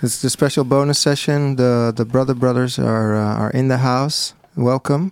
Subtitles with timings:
[0.00, 1.56] It's the special bonus session.
[1.56, 4.32] The the brother brothers are uh, are in the house.
[4.54, 5.10] Welcome.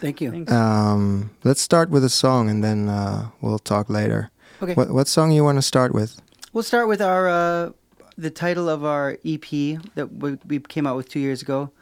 [0.00, 0.46] Thank you.
[0.46, 4.30] Um, let's start with a song, and then uh, we'll talk later.
[4.62, 4.74] Okay.
[4.74, 6.22] What what song you want to start with?
[6.52, 7.70] We'll start with our uh,
[8.16, 9.50] the title of our EP
[9.96, 11.72] that we, we came out with two years ago,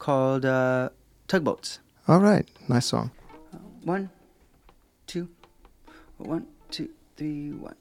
[0.00, 0.88] called uh,
[1.28, 1.78] Tugboats.
[2.08, 3.12] All right, nice song.
[3.84, 4.10] One,
[5.06, 5.28] two,
[6.18, 7.76] one, two, three, one.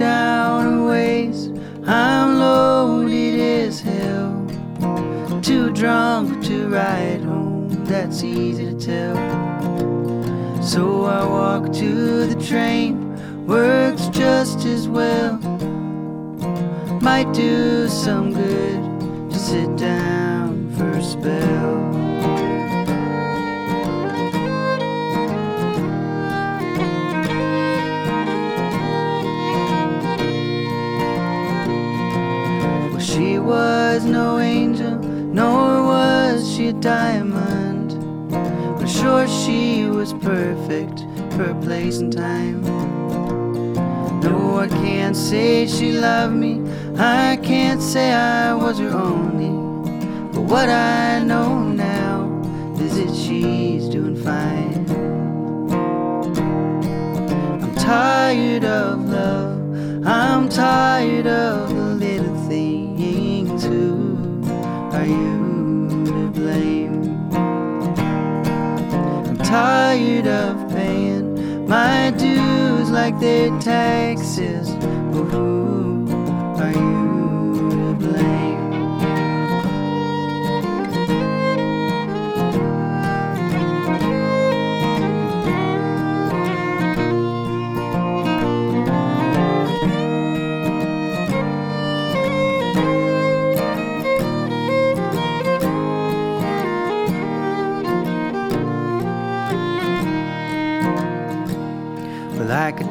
[0.00, 1.48] Down a ways,
[1.84, 4.32] I'm loaded as hell.
[5.42, 9.14] Too drunk to ride home, that's easy to tell.
[10.62, 15.36] So I walk to the train, works just as well.
[17.02, 22.09] Might do some good to sit down for a spell.
[33.50, 34.96] Was no angel,
[35.40, 37.88] nor was she a diamond.
[38.30, 41.00] But sure, she was perfect
[41.32, 42.62] for her place and time.
[44.20, 46.62] No, I can't say she loved me.
[46.96, 49.50] I can't say I was her only.
[50.32, 52.18] But what I know now
[52.78, 54.86] is that she's doing fine.
[57.62, 60.06] I'm tired of love.
[60.06, 61.79] I'm tired of the
[69.50, 74.70] tired of paying my dues like they're taxes.
[75.12, 75.69] But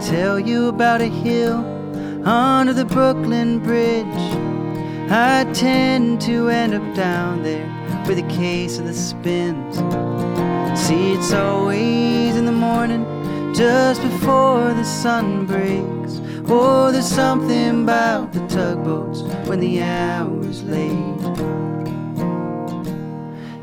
[0.01, 1.57] tell you about a hill
[2.27, 4.05] under the Brooklyn Bridge.
[5.11, 7.67] I tend to end up down there
[8.07, 9.75] with a case of the spins.
[10.79, 13.05] See, it's always in the morning,
[13.53, 16.21] just before the sun breaks.
[16.47, 21.19] Oh, there's something about the tugboats when the hour's late.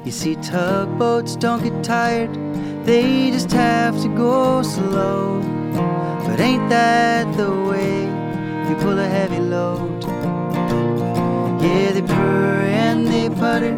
[0.05, 2.33] You see, tugboats don't get tired,
[2.85, 5.43] they just have to go slow.
[6.37, 8.03] But ain't that the way
[8.69, 10.05] you pull a heavy load?
[11.63, 13.75] Yeah, they purr and they putter,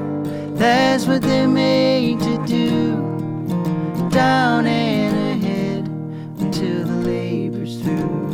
[0.57, 2.97] that's what they're made to do.
[4.11, 5.87] Down and ahead
[6.41, 8.27] until the labor's through.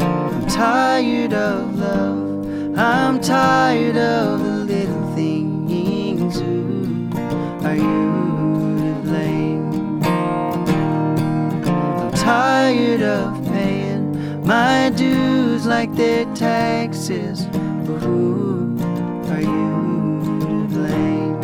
[0.00, 4.47] I'm tired of love, I'm tired of
[15.68, 17.44] like they're taxes.
[17.44, 18.76] But who
[19.28, 21.36] are you to blame?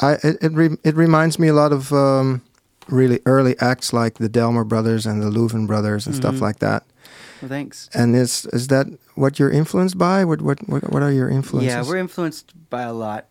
[0.00, 2.42] I it it, re- it reminds me a lot of um,
[2.88, 6.40] really early acts like the Delmore brothers and the Louvin brothers and stuff Mhm.
[6.40, 6.84] like that.
[7.40, 7.88] Well, thanks.
[7.94, 10.24] And is is that what you're influenced by?
[10.24, 11.72] What what what, what are your influences?
[11.72, 13.26] Yeah, we're influenced by a lot.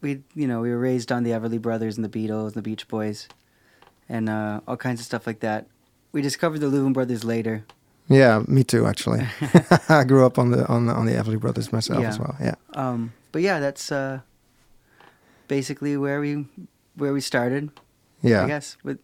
[0.00, 2.62] We, you know, we were raised on the Everly Brothers and the Beatles and the
[2.62, 3.26] Beach Boys,
[4.08, 5.66] and uh, all kinds of stuff like that.
[6.12, 7.64] We discovered the Louvin Brothers later.
[8.08, 8.86] yeah, me too.
[8.86, 9.26] Actually,
[9.88, 12.08] I grew up on the on the on the Everly Brothers myself Yeah.
[12.08, 12.36] as well.
[12.40, 14.20] Yeah, Um, but yeah, that's uh,
[15.48, 16.46] basically where we
[16.96, 17.70] where we started.
[18.24, 18.98] I guess with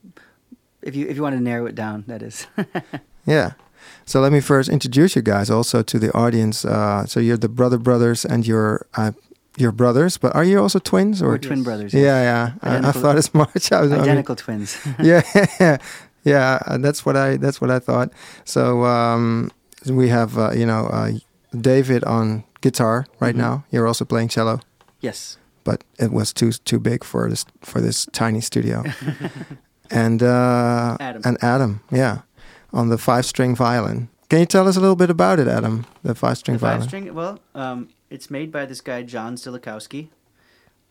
[0.83, 2.47] if you if you want to narrow it down, that is.
[3.27, 3.53] yeah.
[4.07, 6.65] So let me first introduce you guys also to the audience.
[6.65, 9.13] Uh, so you're the brother brothers, and you're uh,
[9.57, 11.29] you're brothers, but are you also twins or?
[11.29, 11.93] We're twin brothers.
[11.93, 12.53] Yeah, yeah.
[12.63, 13.73] I, I thought as much.
[13.77, 14.77] I was, I mean, Identical twins.
[15.03, 15.23] yeah,
[16.25, 16.59] yeah.
[16.67, 17.37] uh, That's what I.
[17.37, 18.11] That's what I thought.
[18.45, 19.51] So um,
[19.87, 21.13] we have uh, you know uh,
[21.59, 23.39] David on guitar right Mhm.
[23.39, 23.65] now.
[23.71, 24.61] You're also playing cello,
[25.01, 25.37] Yes.
[25.65, 28.83] But it was too too big for this for this tiny studio.
[29.91, 31.23] and uh, Adam.
[31.25, 32.23] and Adam, yeah,
[32.73, 34.09] on the five string violin.
[34.29, 35.87] Can you tell us a little bit about it, Adam?
[36.05, 36.89] The five string The five violin.
[36.89, 37.15] string.
[37.15, 40.09] Well, um, it's made by this guy John Stilikowski.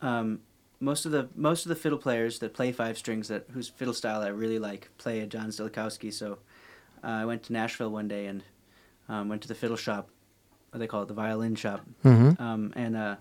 [0.02, 0.40] Um,
[0.78, 3.94] most of the most of the fiddle players that play five strings that whose fiddle
[3.94, 6.12] style I really like play a John Stilikowski.
[6.12, 6.38] So
[7.02, 8.42] uh, I went to Nashville one day and
[9.08, 10.08] um, went to the fiddle shop.
[10.70, 13.16] What they call it, the violin shop, hmm um, and uh,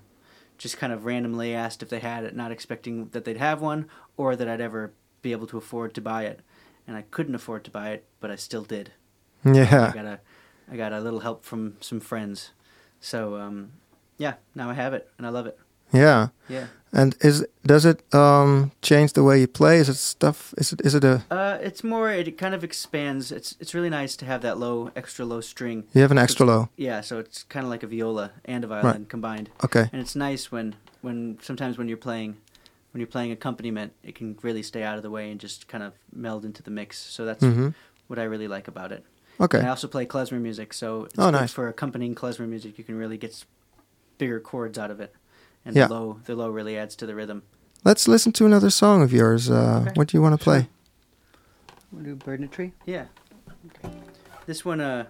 [0.60, 3.88] just kind of randomly asked if they had it, not expecting that they'd have one
[4.18, 6.42] or that I'd ever be able to afford to buy it.
[6.86, 8.92] And I couldn't afford to buy it, but I still did.
[9.46, 9.90] Yeah.
[9.92, 10.20] I got a,
[10.72, 12.52] I got a little help from some friends.
[13.00, 13.72] So um,
[14.18, 15.58] yeah, now I have it and I love it.
[15.92, 16.30] Yeah.
[16.48, 16.68] Yeah.
[16.92, 19.78] And is does it um, change the way you play?
[19.78, 20.56] Is it stuff?
[20.58, 21.24] Is it is it a?
[21.30, 22.10] Uh, it's more.
[22.10, 23.32] It kind of expands.
[23.32, 25.84] It's it's really nice to have that low, extra low string.
[25.94, 26.70] You have an extra low.
[26.78, 29.50] Yeah, so it's kind of like a viola and a violin combined.
[29.64, 29.88] Okay.
[29.94, 32.38] And it's nice when when sometimes when you're playing
[32.92, 35.84] when you're playing accompaniment, it can really stay out of the way and just kind
[35.84, 36.98] of meld into the mix.
[36.98, 37.70] So that's hmm
[38.08, 39.06] what I really like about it.
[39.40, 39.60] Okay.
[39.60, 41.54] And I also play klezmer music, so it's Oh, nice.
[41.54, 42.80] for accompanying klezmer music.
[42.80, 43.46] You can really get
[44.18, 45.14] bigger chords out of it,
[45.66, 45.88] and Yeah.
[45.88, 47.44] the low the low really adds to the rhythm.
[47.84, 49.50] Let's listen to another song of yours.
[49.50, 49.92] Uh, Okay.
[49.96, 50.68] What do you want to play?
[51.92, 52.74] Want to do Bird in a Tree?
[52.86, 53.06] Yeah.
[53.86, 53.96] Okay.
[54.46, 55.06] This one, uh,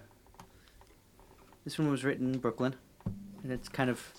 [1.64, 2.74] this one was written in Brooklyn,
[3.42, 4.12] and it's kind of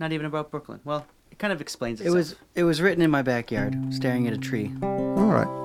[0.00, 0.80] not even about Brooklyn.
[0.84, 4.32] Well, it kind of explains It was it was written in my backyard, staring at
[4.32, 4.72] a tree.
[4.82, 5.63] All right.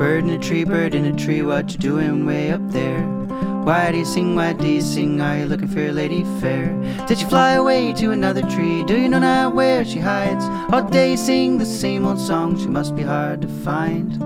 [0.00, 3.02] Bird in a tree, bird in a tree, what you doing way up there?
[3.66, 5.20] Why do you sing, why do you sing?
[5.20, 6.72] Are you looking for a lady fair?
[7.06, 8.82] Did you fly away to another tree?
[8.82, 10.42] Do you know now where she hides?
[10.72, 14.18] All day you sing the same old song, she must be hard to find.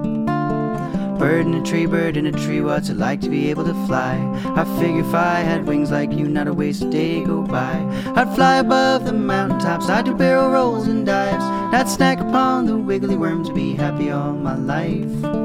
[1.18, 3.74] Bird in a tree, bird in a tree, what's it like to be able to
[3.88, 4.14] fly?
[4.54, 7.74] I figure if I had wings like you, not a wasted day go by.
[8.14, 11.42] I'd fly above the mountaintops, I'd do barrel rolls and dives.
[11.74, 15.43] I'd snack upon the wiggly worms, be happy all my life.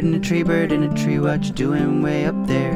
[0.00, 2.72] Bird in a tree, bird in a tree, what you doing way up there?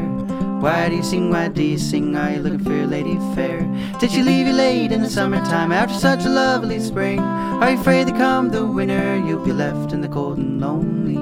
[0.61, 2.15] Why do you sing, why do you sing?
[2.15, 3.63] Are you looking for your lady fair?
[3.99, 7.21] Did she leave you late in the summertime after such a lovely spring?
[7.21, 11.15] Are you afraid that come the winter you'll be left in the cold and lonely?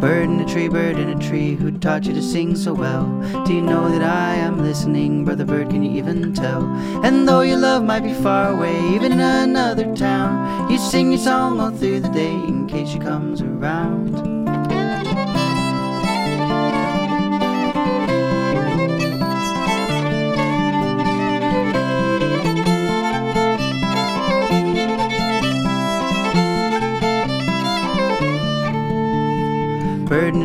[0.00, 3.08] Bird in a tree, bird in a tree, who taught you to sing so well?
[3.44, 5.70] Do you know that I am listening, brother bird?
[5.70, 6.62] Can you even tell?
[7.04, 11.18] And though your love might be far away, even in another town, you sing your
[11.18, 14.35] song all through the day in case she comes around.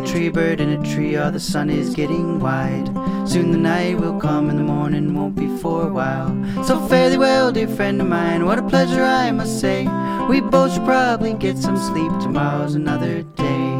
[0.02, 2.88] A tree, bird in a tree, oh, the sun is getting wide.
[3.28, 6.30] Soon the night will come and the morning won't be for a while.
[6.64, 9.88] So fare thee well, dear friend of mine, what a pleasure I must say.
[10.28, 13.71] We both should probably get some sleep, tomorrow's another day.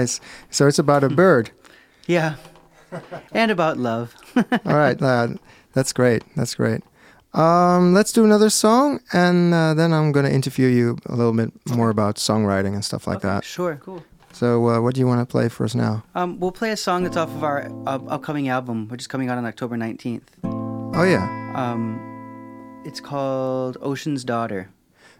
[0.00, 0.20] Nice.
[0.50, 1.50] So it's about a bird.
[2.06, 2.36] Yeah.
[3.32, 4.14] and about love.
[4.36, 5.00] All right.
[5.00, 5.28] Uh,
[5.72, 6.22] that's great.
[6.36, 6.82] That's great.
[7.34, 11.34] Um, let's do another song, and uh, then I'm going to interview you a little
[11.34, 13.44] bit more about songwriting and stuff like that.
[13.44, 13.78] Sure.
[13.82, 14.02] cool.
[14.32, 16.04] So, uh, what do you want to play for us now?
[16.14, 19.28] Um, we'll play a song that's off of our uh, upcoming album, which is coming
[19.30, 20.22] out on October 19th.
[20.44, 21.52] Oh, yeah.
[21.54, 24.70] Um, it's called Ocean's Daughter.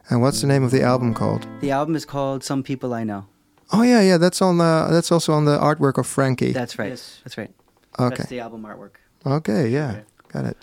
[0.09, 1.47] And what's the name of the album called?
[1.61, 3.27] The album is called Some People I Know.
[3.73, 4.17] Oh, yeah, yeah.
[4.19, 4.89] That's on the.
[4.91, 6.53] That's also on the artwork of Frankie.
[6.53, 6.91] That's right.
[6.91, 7.21] Yes.
[7.25, 7.51] That's right.
[7.99, 8.17] okay.
[8.17, 8.97] That's the album artwork.
[9.27, 9.69] Okay.
[9.69, 9.91] Yeah.
[9.91, 10.03] Okay.
[10.29, 10.57] Got it.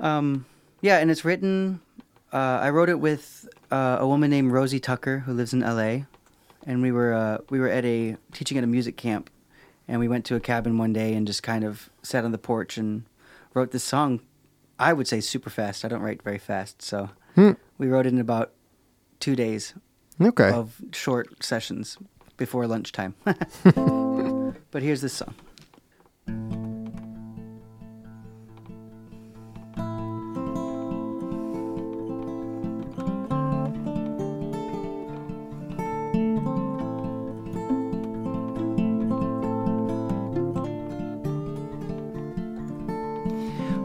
[0.00, 0.46] Um,
[0.80, 1.80] yeah, and it's written.
[2.32, 6.06] Uh, I wrote it with uh, a woman named Rosie Tucker who lives in L.A.
[6.66, 9.30] And we were uh, we were at a teaching at a music camp,
[9.86, 12.38] and we went to a cabin one day and just kind of sat on the
[12.38, 13.04] porch and
[13.54, 14.20] wrote this song.
[14.78, 15.84] I would say super fast.
[15.84, 17.52] I don't write very fast, so Hmm.
[17.78, 18.52] we wrote it in about
[19.20, 19.74] two days
[20.20, 20.50] Okay.
[20.50, 21.96] of short sessions
[22.36, 23.14] before lunchtime.
[24.70, 25.34] but here's this song.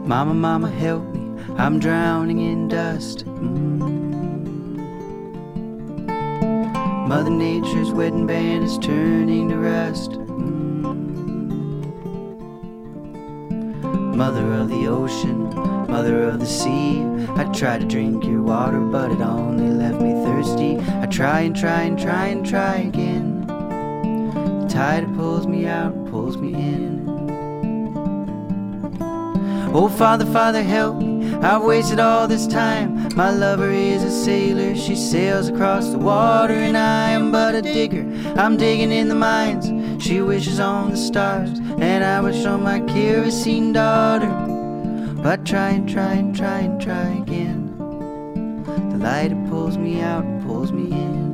[0.08, 1.20] Mama, mama, help me.
[1.58, 3.26] I'm drowning in dust.
[3.26, 4.37] Mm.
[7.08, 10.10] Mother Nature's wedding band is turning to rust.
[10.10, 10.84] Mm.
[14.14, 15.48] Mother of the ocean,
[15.90, 17.02] mother of the sea.
[17.30, 20.78] I try to drink your water, but it only left me thirsty.
[21.00, 23.46] I try and try and try and try again.
[23.46, 27.08] The tide pulls me out, pulls me in.
[29.72, 31.07] Oh, Father, Father, help.
[31.40, 33.14] I've wasted all this time.
[33.14, 34.74] My lover is a sailor.
[34.74, 38.04] She sails across the water, and I am but a digger.
[38.36, 39.66] I'm digging in the mines.
[40.02, 44.30] She wishes on the stars, and I wish on my kerosene daughter.
[45.22, 47.76] But try and try and try and try again.
[48.90, 51.27] The light pulls me out pulls me in.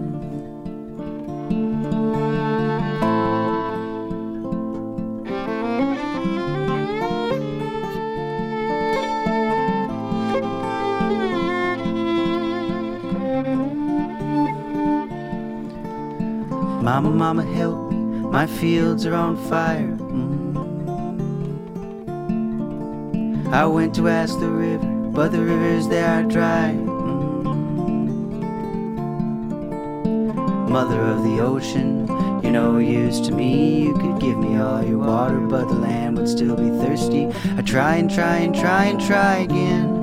[16.84, 17.96] Mama, mama, help me.
[17.96, 19.96] My fields are on fire.
[19.96, 20.54] Mm.
[23.54, 26.74] I went to ask the river, but the rivers they are dry.
[26.76, 27.48] Mm.
[30.68, 32.06] Mother of the ocean,
[32.42, 33.84] you're no use to me.
[33.84, 37.32] You could give me all your water, but the land would still be thirsty.
[37.56, 40.02] I try and try and try and try again.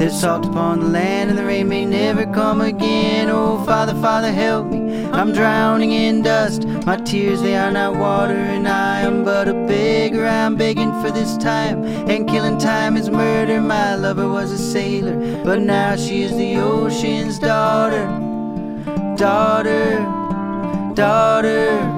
[0.00, 3.30] There's salt upon the land, and the rain may never come again.
[3.30, 4.75] Oh, Father, Father, help me.
[5.16, 6.66] I'm drowning in dust.
[6.84, 10.26] My tears, they are not water, and I am but a beggar.
[10.26, 13.62] I'm begging for this time, and killing time is murder.
[13.62, 18.04] My lover was a sailor, but now she is the ocean's daughter.
[19.16, 20.00] Daughter,
[20.94, 21.95] daughter.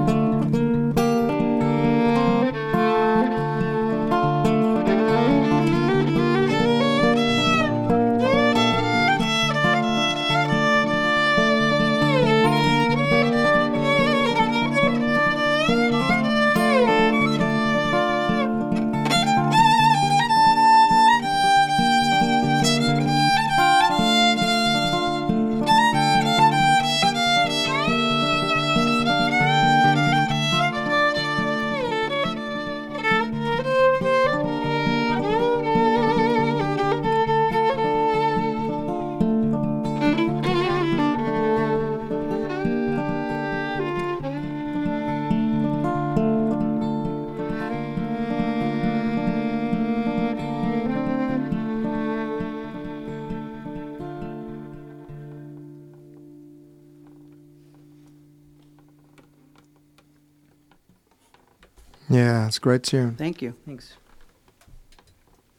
[62.49, 63.15] It's a great tune.
[63.17, 63.55] Thank you.
[63.67, 63.97] Thanks.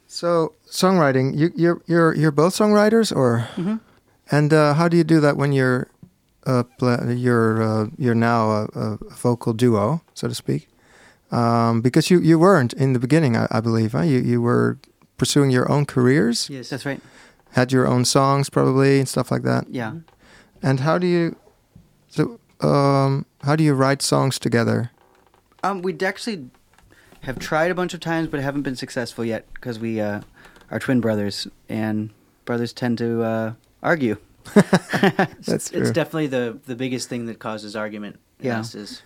[0.07, 3.75] So songwriting, you, you're you're you're both songwriters, or hmm
[4.31, 5.87] and uh, how do you do that when you're
[6.45, 10.67] uh, pla you're uh, you're now a, a vocal duo, so to speak?
[11.31, 13.91] Um, because you, you weren't in the beginning, I, I believe.
[13.91, 14.01] Huh?
[14.01, 14.77] You you were
[15.17, 17.01] pursuing your own careers, Yes, that's right.
[17.51, 19.65] had your own songs probably and stuff like that.
[19.69, 19.93] Yeah.
[20.63, 21.35] And how do you
[22.07, 24.91] so um, how do you write songs together?
[25.63, 26.49] Um, we actually
[27.21, 30.21] have tried a bunch of times, but haven't been successful yet because we uh,
[30.71, 32.09] are twin brothers, and
[32.45, 34.17] brothers tend to uh, argue.
[34.53, 35.81] That's true.
[35.81, 38.59] It's definitely the the biggest thing that causes argument in Yeah.
[38.59, 39.01] us is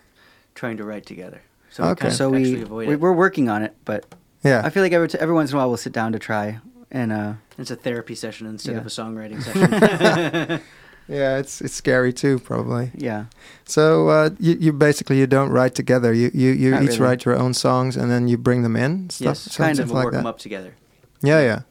[0.56, 1.42] trying to write together.
[1.70, 1.90] So Okay.
[1.90, 3.00] we kind of so we, avoid we, it.
[3.00, 4.06] we're working on it, but
[4.44, 4.62] yeah.
[4.64, 6.60] I feel like every t- every once in a while we'll sit down to try,
[6.92, 8.80] and uh, It's a therapy session instead Yeah.
[8.82, 10.62] of a songwriting session.
[11.08, 12.92] Yeah, it's it's scary too, probably.
[12.96, 13.26] yeah,
[13.66, 16.14] So uh, you you basically you don't write together.
[16.14, 17.02] You you, you Not each really.
[17.02, 19.10] write your own songs and then you bring them in.
[19.10, 20.20] Stuff, Yes, kind of like work that.
[20.20, 20.74] them up together.
[21.22, 21.62] Yeah, yeah,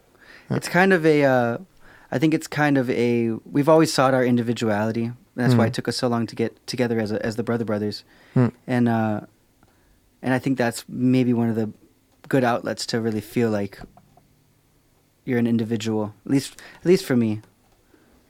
[0.51, 0.57] Yeah.
[0.57, 1.25] it's kind of a.
[1.25, 1.59] Uh,
[2.15, 3.33] I think it's kind of a.
[3.51, 5.13] We've always sought our individuality.
[5.35, 5.69] That's why Mm.
[5.69, 8.49] it took us so long to get together as a, as the brother brothers, Hmm.
[8.67, 9.21] and uh,
[10.23, 11.71] and I think that's maybe one of the
[12.29, 13.81] good outlets to really feel like
[15.25, 16.13] you're an individual.
[16.27, 17.41] At least, at least for me,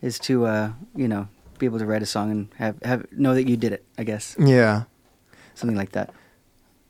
[0.02, 1.28] is to uh, you know
[1.58, 3.84] be able to write a song and have have know that you did it.
[3.96, 4.84] I guess yeah,
[5.54, 6.10] something like that.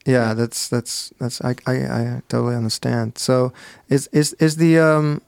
[0.06, 0.34] yeah.
[0.34, 3.18] That's that's that's I I, I totally understand.
[3.18, 3.52] So
[3.88, 5.20] is is is the um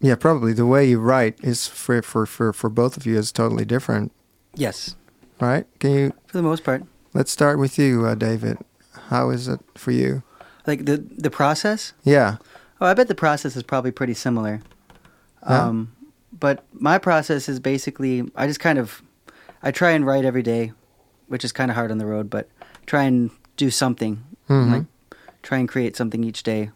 [0.00, 3.30] yeah, probably the way you write is for for for for both of you is
[3.30, 4.10] totally different,
[4.54, 4.96] Yes,
[5.40, 5.64] right?
[5.78, 6.82] Can you for the most part.
[7.14, 8.58] let's start with you, uh, David?
[9.10, 10.22] How is it for you?
[10.66, 11.92] Like the the process.
[12.02, 12.38] Yeah,
[12.80, 14.60] Oh, I bet the process is probably pretty similar.
[15.48, 15.66] Yeah.
[15.68, 15.92] Um,
[16.42, 19.00] but my process is basically I just kind of
[19.62, 20.72] I try and write every day,
[21.28, 22.48] which is kind of hard on the road, but
[22.86, 24.18] try and do something
[24.48, 24.70] Mhm.
[24.72, 24.84] like
[25.42, 26.70] try and create something each day,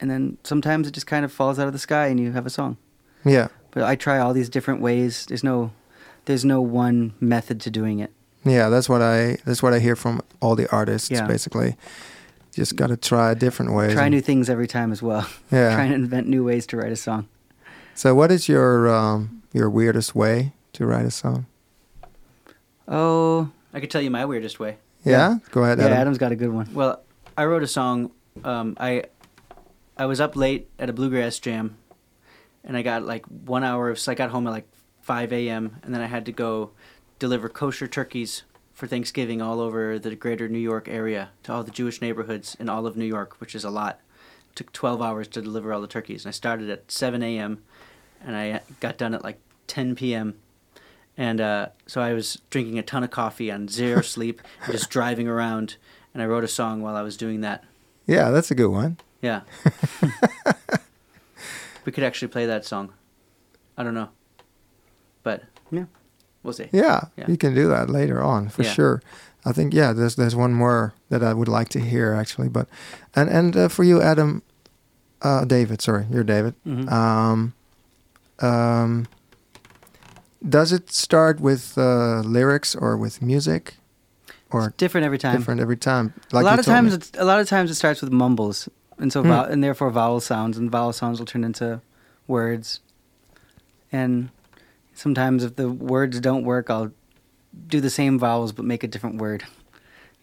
[0.00, 2.46] and then sometimes it just kind of falls out of the sky and you have
[2.46, 2.76] a song.
[3.24, 5.24] yeah, But I try all these different ways.
[5.28, 5.70] There's no
[6.26, 8.10] there's no one method to doing it.
[8.44, 8.68] yeah.
[8.68, 11.10] That's what I that's what I hear from all the artists.
[11.10, 11.26] Yeah.
[11.26, 11.76] Basically,
[12.52, 13.92] just got to try different ways.
[13.92, 15.26] Try and- new things every time as well.
[15.52, 15.74] Yeah.
[15.78, 17.28] Trying to invent new ways to write a song.
[17.96, 21.46] So, what is your um, your weirdest way to write a song?
[22.86, 24.76] Oh, I could tell you my weirdest way.
[25.02, 25.78] Yeah, go ahead.
[25.78, 25.98] yeah, Adam.
[25.98, 26.68] Adam's got a good one.
[26.74, 27.02] Well,
[27.38, 28.10] I wrote a song.
[28.44, 29.04] Um, I
[29.96, 31.78] I was up late at a bluegrass jam,
[32.64, 33.98] and I got like one hour of.
[33.98, 34.68] So I got home at like
[35.00, 35.76] five a.m.
[35.82, 36.72] and then I had to go
[37.18, 38.42] deliver kosher turkeys
[38.74, 42.68] for Thanksgiving all over the greater New York area to all the Jewish neighborhoods in
[42.68, 44.00] all of New York, which is a lot.
[44.50, 47.62] It took twelve hours to deliver all the turkeys, and I started at seven a.m.
[48.24, 50.34] and I got done at like ten p.m.
[51.18, 54.90] And uh, so I was drinking a ton of coffee on zero sleep, and just
[54.90, 55.76] driving around,
[56.12, 57.64] and I wrote a song while I was doing that.
[58.06, 58.98] Yeah, that's a good one.
[59.22, 59.40] Yeah.
[61.84, 62.92] we could actually play that song.
[63.76, 64.08] I don't know.
[65.22, 65.84] But Yeah.
[66.42, 66.68] we'll see.
[66.72, 67.26] Yeah, Yeah.
[67.28, 68.72] you can do that later on for Yeah.
[68.72, 69.02] sure.
[69.44, 72.68] I think yeah, there's there's one more that I would like to hear actually, but
[73.14, 74.42] and and uh, for you, Adam,
[75.22, 76.54] uh, David, sorry, you're David.
[76.66, 76.90] Mhm.
[76.90, 77.54] Um,
[78.40, 79.06] um,
[80.48, 83.76] does it start with uh, lyrics or with music,
[84.50, 85.38] or It's different every time.
[85.38, 86.12] different every time?
[86.32, 86.96] Like a lot of times, me.
[86.96, 89.28] it's, a lot of times it starts with mumbles, and so Hmm.
[89.28, 91.80] vowel, and therefore vowel sounds, and vowel sounds will turn into
[92.26, 92.80] words.
[93.92, 94.30] And
[94.94, 96.92] sometimes, if the words don't work, I'll
[97.68, 99.44] do the same vowels but make a different word.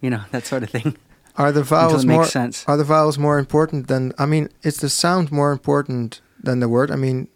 [0.01, 0.97] You know that sort of thing.
[1.37, 2.65] are the vowels it more sense.
[2.67, 6.67] are the vowels more important than I mean, is the sound more important than the
[6.67, 6.91] word?
[6.91, 7.29] I mean,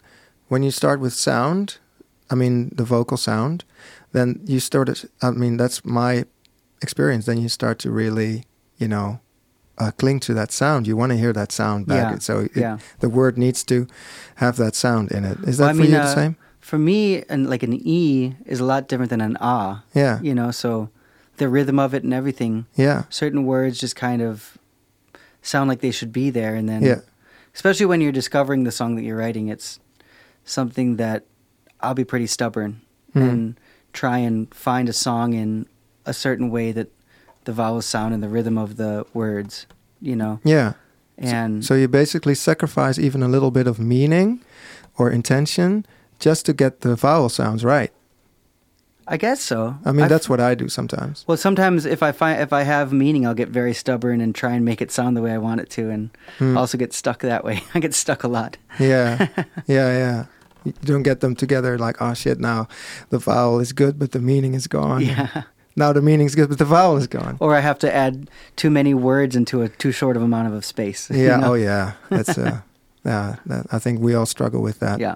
[0.47, 1.77] when you start with sound,
[2.29, 3.63] I mean the vocal sound,
[4.11, 6.25] then you start it I mean, that's my
[6.81, 7.25] experience.
[7.25, 8.43] Then you start to really,
[8.77, 9.19] you know,
[9.77, 10.87] uh, cling to that sound.
[10.87, 12.11] You want to hear that sound back.
[12.13, 12.77] Yeah, So it, yeah.
[12.99, 13.87] the word needs to
[14.35, 15.37] have that sound in it.
[15.43, 16.35] Is that Well, for mean, you the uh, same?
[16.59, 19.83] For me, and like an e is a lot different than an ah.
[19.93, 20.19] Yeah.
[20.21, 20.89] You know, so
[21.37, 22.65] the rhythm of it and everything.
[22.75, 23.03] Yeah.
[23.09, 24.57] Certain words just kind of
[25.41, 27.01] sound like they should be there, and then Yeah.
[27.53, 29.79] especially when you're discovering the song that you're writing, it's
[30.47, 31.23] something that
[31.81, 32.81] I'll be pretty stubborn
[33.15, 33.29] Mhm.
[33.29, 33.59] and
[33.93, 35.67] try and find a song in
[36.05, 36.87] a certain way that
[37.45, 39.65] the vowels sound and the rhythm of the words,
[40.01, 40.39] you know.
[40.43, 40.73] Yeah.
[41.17, 44.41] And So you basically sacrifice even a little bit of meaning
[44.97, 45.85] or intention
[46.19, 47.91] just to get the vowel sounds right.
[49.09, 49.77] I guess so.
[49.85, 51.23] I mean, I've- that's what I do sometimes.
[51.27, 54.51] Well, sometimes if I find if I have meaning, I'll get very stubborn and try
[54.53, 56.57] and make it sound the way I want it to, and Hmm.
[56.57, 57.63] also get stuck that way.
[57.73, 58.57] I get stuck a lot.
[58.79, 59.27] Yeah,
[59.65, 60.25] yeah, yeah.
[60.67, 62.67] You don't get them together like, oh shit, now
[63.09, 65.01] the vowel is good, but the meaning is gone.
[65.01, 65.43] Yeah.
[65.75, 67.37] Now the meaning's good, but the vowel is gone.
[67.39, 70.53] Or I have to add too many words into a too short of amount of
[70.53, 71.09] a space.
[71.11, 71.37] you Yeah.
[71.37, 71.51] know?
[71.51, 71.93] Oh yeah.
[72.09, 72.61] That's uh,
[73.05, 73.35] yeah.
[73.45, 74.99] That, I think we all struggle with that.
[74.99, 75.15] Yeah.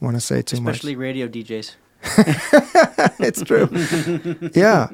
[0.00, 0.74] Want to say too much.
[0.74, 1.76] Especially radio DJs.
[3.20, 3.68] it's true.
[4.54, 4.88] yeah.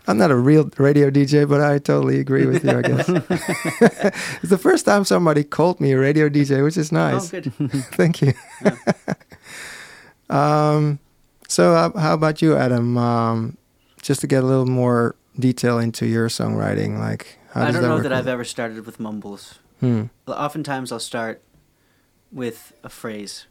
[0.06, 2.70] I'm not a real radio DJ, but I totally agree with you.
[2.70, 3.08] I guess
[4.42, 7.34] it's the first time somebody called me a radio DJ, which is nice.
[7.34, 7.52] Oh, good.
[7.94, 8.34] Thank you.
[10.30, 11.00] um,
[11.48, 12.96] so, uh, how about you, Adam?
[12.96, 13.56] Um,
[14.00, 17.88] just to get a little more detail into your songwriting, like how I don't that
[17.88, 19.58] know that I've ever started with mumbles.
[19.80, 20.04] Hmm.
[20.28, 21.42] Oftentimes I'll start
[22.30, 23.46] with a phrase,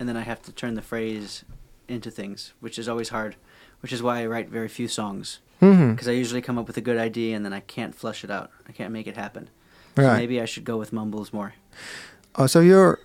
[0.00, 1.44] and then I have to turn the phrase
[1.88, 3.36] into things, which is always hard.
[3.80, 5.92] Which is why I write very few songs, mm-hmm.
[5.92, 8.30] because I usually come up with a good idea and then I can't flush it
[8.30, 8.50] out.
[8.66, 9.50] I can't make it happen.
[9.96, 11.54] So maybe I should go with mumbles more.
[12.34, 12.98] Oh, so your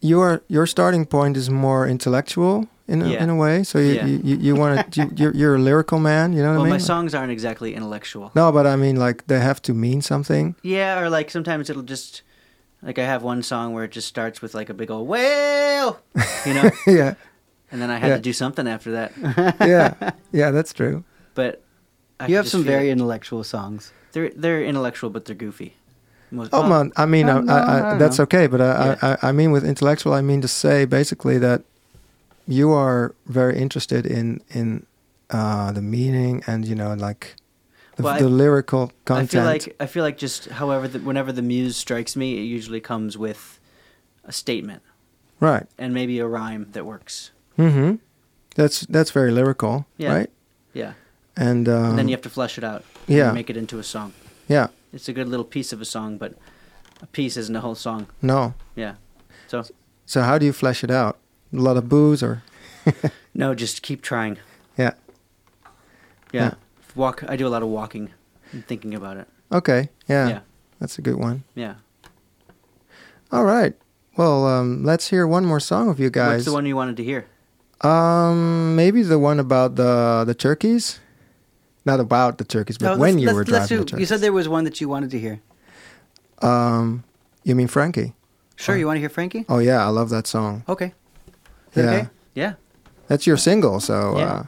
[0.00, 3.22] your your starting point is more intellectual in a, Yeah.
[3.22, 3.62] in a way.
[3.62, 4.06] So you Yeah.
[4.06, 6.32] you, you, want to you, you're, you're a lyrical man.
[6.32, 6.72] You know what well, I mean?
[6.72, 8.30] my songs aren't exactly intellectual.
[8.34, 10.54] no, but I mean like they have to mean something.
[10.62, 12.22] Yeah, or like sometimes it'll just
[12.82, 16.00] like I have one song where it just starts with like a big old whale,
[16.44, 17.14] you know, yeah,
[17.72, 18.16] and then I had Yeah.
[18.16, 19.12] to do something after that.
[19.60, 20.50] yeah, yeah.
[20.52, 21.02] That's true.
[21.34, 21.62] But
[22.20, 22.92] I you have some very it.
[22.92, 23.92] intellectual songs.
[24.12, 25.74] they're they're intellectual, but they're goofy.
[26.30, 28.22] Most, Oh well, man, I mean, I I, don't know, I, I I, that's know.
[28.24, 28.96] okay, but I, Yeah.
[29.02, 31.62] I, I, I mean with intellectual, I mean to say basically that
[32.46, 34.86] you are very interested in in
[35.30, 37.36] uh, the meaning and you know like
[37.96, 39.30] the, Well, I- the lyrical I content.
[39.30, 42.80] feel like I feel like just however the, whenever the muse strikes me, it usually
[42.80, 43.58] comes with
[44.24, 44.82] a statement.
[45.40, 45.66] Right.
[45.76, 47.31] and maybe a rhyme that works.
[47.58, 47.96] Mm-hmm.
[48.54, 50.12] That's that's very lyrical, Yeah.
[50.14, 50.30] right?
[50.74, 50.92] Yeah.
[51.36, 52.84] And, um, And then you have to flesh it out.
[53.06, 53.32] yeah.
[53.32, 54.12] Make it into a song.
[54.48, 56.34] yeah, It's a good little piece of a song, but
[57.00, 58.06] a piece isn't a whole song.
[58.20, 58.52] no.
[58.76, 58.94] Yeah.
[59.48, 59.64] So
[60.06, 61.16] So how do you flesh it out?
[61.52, 62.42] A lot of booze, or
[63.34, 64.38] no, just keep trying.
[64.78, 64.92] yeah,
[66.32, 66.42] Yeah.
[66.42, 66.54] Yeah.
[66.94, 67.24] Walk.
[67.28, 68.10] I do a lot of walking
[68.52, 69.26] and thinking about it.
[69.50, 70.40] okay, yeah, Yeah.
[70.80, 71.42] that's a good one.
[71.54, 71.74] Yeah.
[73.30, 73.74] All right.
[74.16, 76.32] Well, um, let's hear one more song of you guys.
[76.40, 77.24] What's the one you wanted to hear?
[77.82, 81.00] Um, maybe the one about the the turkeys.
[81.84, 84.00] Not about the turkeys, but No, when let's- you let's- were let's driving the turkeys.
[84.00, 85.40] You said there was one that you wanted to hear.
[86.40, 87.02] Um,
[87.42, 88.14] you mean Frankie?
[88.56, 88.78] Sure, Oh.
[88.78, 89.44] you want to hear Frankie?
[89.48, 90.62] Oh yeah, I love that song.
[90.68, 90.94] Okay.
[91.74, 92.08] Yeah, Okay.
[92.34, 92.52] Yeah.
[93.08, 93.80] that's your single.
[93.80, 94.24] So Yeah.
[94.24, 94.42] uh,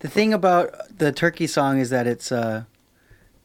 [0.00, 2.64] The thing about the turkey song is that it's uh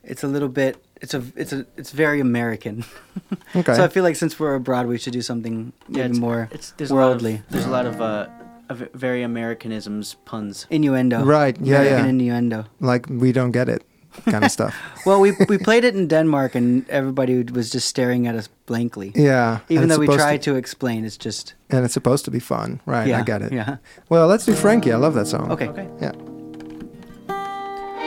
[0.03, 2.83] it's a little bit it's a it's a it's very American.
[3.55, 3.73] okay.
[3.75, 6.73] So I feel like since we're abroad, we should do something maybe it's, more It's
[6.75, 7.35] there's worldly.
[7.35, 8.38] A of, there's a lot of uh, of
[8.69, 10.67] very Americanisms puns.
[10.69, 11.23] innuendo.
[11.23, 12.09] Right, yeah, American yeah.
[12.09, 12.65] innuendo.
[12.79, 13.83] like we don't get it,
[14.25, 14.75] kind of stuff.
[15.05, 19.11] Well, we we played it in Denmark, and everybody was just staring at us blankly.
[19.15, 19.59] Yeah.
[19.69, 22.79] Even though we supposed tried to, explain, it's just and it's supposed to be fun,
[22.85, 23.07] right?
[23.07, 23.51] yeah, I get it.
[23.51, 23.77] Yeah.
[24.09, 24.91] Well, let's do Frankie.
[24.91, 25.51] I love that song.
[25.51, 25.67] Okay.
[25.69, 25.87] Okay.
[26.01, 26.13] Yeah.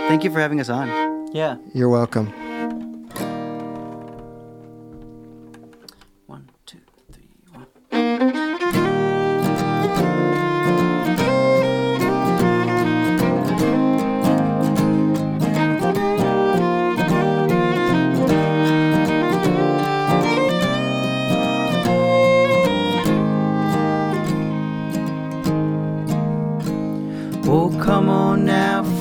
[0.08, 0.88] Thank you for having us on.
[1.32, 1.56] Yeah.
[1.74, 2.26] You're welcome.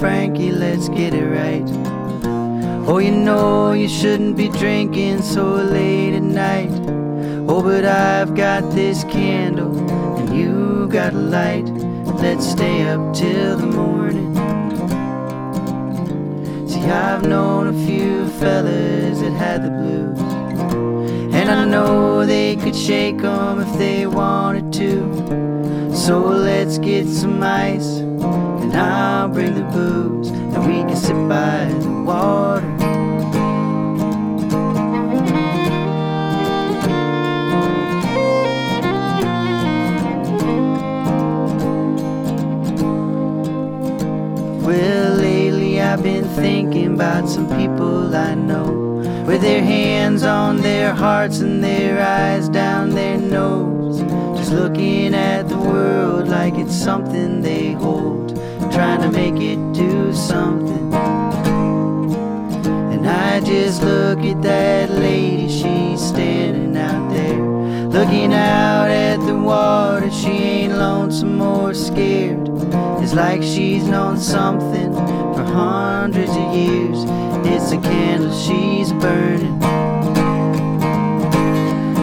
[0.01, 1.63] Frankie, let's get it right.
[2.87, 6.71] Oh, you know you shouldn't be drinking so late at night.
[7.47, 9.77] Oh, but I've got this candle
[10.17, 11.67] and you got a light.
[12.19, 14.33] Let's stay up till the morning.
[16.67, 20.19] See, I've known a few fellas that had the blues.
[21.31, 25.93] And I know they could shake 'em if they wanted to.
[25.93, 28.00] So let's get some ice,
[28.61, 32.67] and I'll bring the booze, and we can sit by the water.
[44.65, 48.79] Well, lately I've been thinking about some people I know
[49.25, 54.01] with their hands on their hearts and their eyes down their nose.
[54.37, 58.37] Just looking at the world like it's something they hold,
[58.81, 60.91] trying to make it do something.
[62.91, 67.39] And I just look at that lady, she's standing out there,
[67.89, 70.09] looking out at the water.
[70.09, 72.49] She ain't lonesome or scared.
[73.03, 77.05] It's like she's known something for hundreds of years.
[77.45, 79.59] It's a candle she's burning.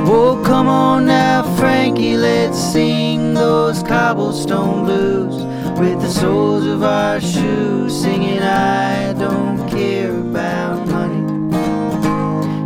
[0.07, 5.48] Oh, come on now, Frankie, let's sing those cobblestone blues
[5.79, 11.53] with the soles of our shoes, singing, I don't care about money.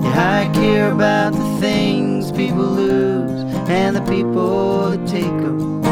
[0.02, 5.82] Yeah, I care about the things people lose and the people that take them.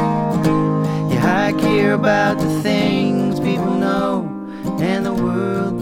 [1.11, 4.27] Yeah, I care about the things people know
[4.81, 5.80] and the world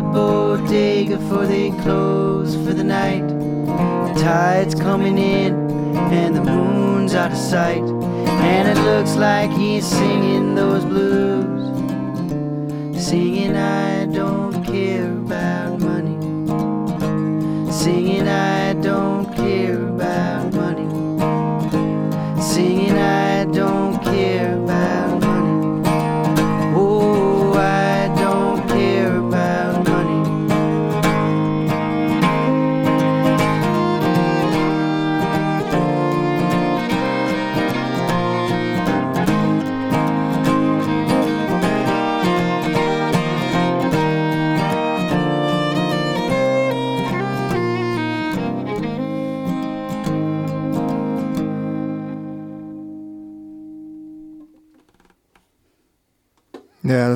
[0.00, 3.26] the bodega before they close for the night.
[3.28, 5.54] The tide's coming in
[6.12, 7.82] and the moon's out of sight.
[7.82, 11.60] And it looks like he's singing those blues.
[13.04, 14.59] Singing, I don't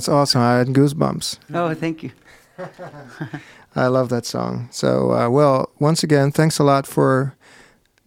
[0.05, 0.41] that's awesome.
[0.43, 1.39] I had goosebumps.
[1.55, 2.11] Oh, thank you.
[3.77, 4.69] I love that song.
[4.71, 7.35] So, uh, well, once again, thanks a lot for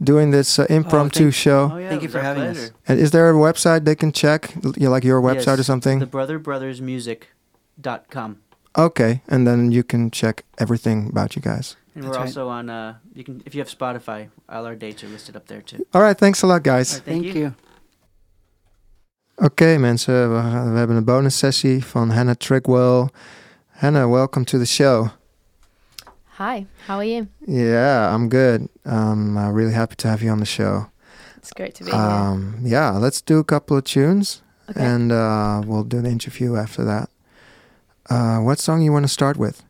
[0.02, 1.70] doing this uh, impromptu thank- show.
[1.74, 2.72] Oh, yeah, Thank you for our having us.
[2.88, 6.00] And is there a website they can check, L- like your website or something?
[6.00, 8.38] The Brother Brothers Music.com.
[8.78, 11.76] okay, and then you can check everything about you guys.
[11.96, 12.28] And That's we're right.
[12.28, 15.48] also on, uh, you can if you have Spotify, all our dates are listed up
[15.48, 15.86] there too.
[15.96, 16.94] All right, thanks a lot, guys.
[16.94, 17.42] All right, thank Thank you.
[17.42, 17.56] you.
[19.40, 23.08] Oké mensen, we, gaan- we hebben een bonus sessie van Hannah Trigwell.
[23.68, 25.08] Hannah, welcome to the show.
[26.38, 27.28] Hi, how are you?
[27.46, 28.68] Yeah, I'm good.
[28.86, 30.86] Um, I'm really happy to have you on the show.
[31.38, 32.00] It's great to be here.
[32.02, 34.86] Um, yeah, let's do a couple of tunes Okay.
[34.86, 37.10] and uh, we'll do an interview after that.
[38.10, 39.64] Uh, what song you want to start with?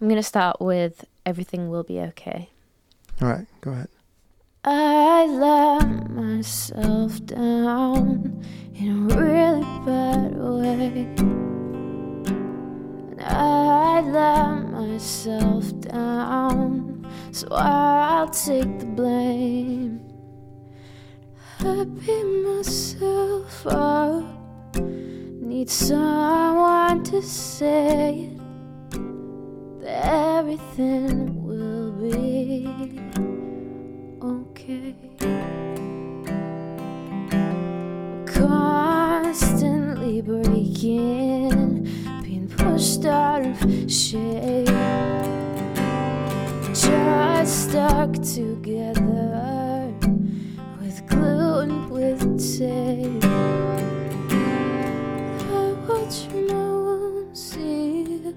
[0.00, 2.48] I'm going to start with Everything Will Be Okay.
[3.20, 3.88] All right, go ahead.
[4.64, 11.08] I let myself down in a really bad way.
[13.10, 20.00] And I let myself down, so I'll take the blame.
[21.58, 28.30] I beat myself up, need someone to say.
[29.80, 30.04] That
[30.38, 31.41] everything
[34.62, 34.94] okay.
[38.26, 41.84] Constantly breaking,
[42.22, 43.56] being pushed out of
[43.90, 44.66] shape,
[46.74, 49.92] just stuck together
[50.80, 52.20] with glue and with
[52.58, 53.24] tape.
[55.50, 58.32] I watch my wounds heal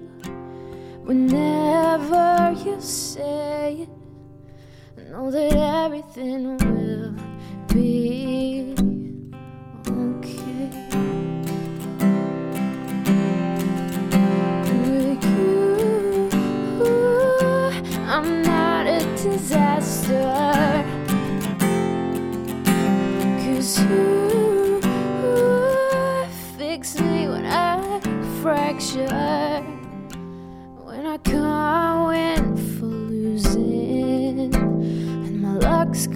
[1.04, 3.95] whenever you say it.
[5.16, 7.14] Know that everything will
[7.72, 8.75] be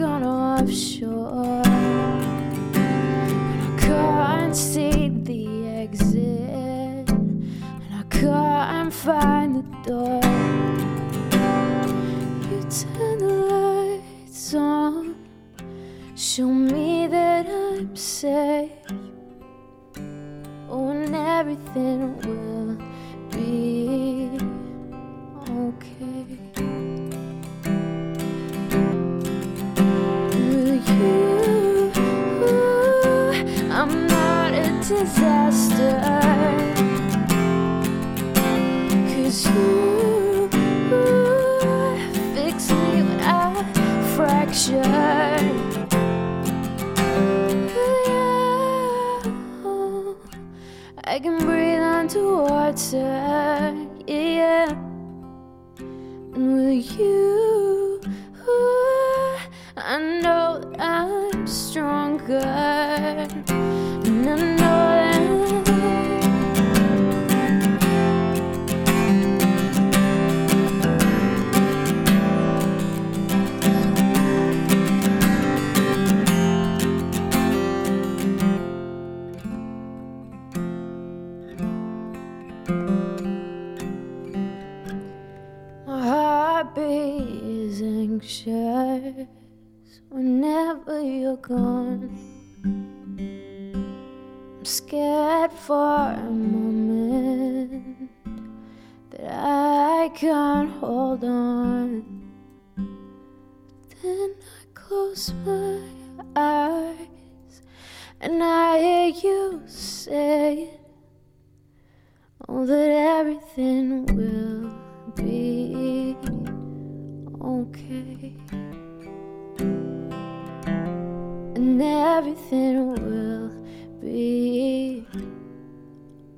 [0.00, 1.60] gone offshore.
[2.72, 7.52] When I can't see the exit, and
[7.92, 10.22] I can't find the door.
[12.48, 15.16] You turn the lights on,
[16.16, 18.70] show me that I'm safe.
[20.70, 22.39] Oh, and everything will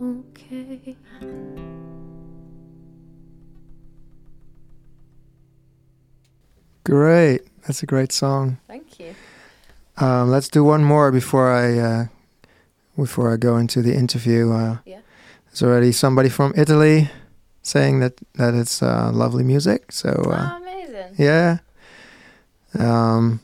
[0.02, 0.96] okay.
[6.84, 7.42] Great.
[7.66, 8.58] That's a great song.
[8.66, 9.14] Thank you.
[9.98, 12.04] Um, let's do one more before I uh,
[12.96, 14.52] before I go into the interview.
[14.52, 15.00] Uh, Yeah.
[15.46, 17.10] There's already somebody from Italy
[17.62, 19.92] saying that that it's uh, lovely music.
[19.92, 21.14] So uh, oh, amazing.
[21.18, 21.58] yeah,
[22.78, 23.40] um,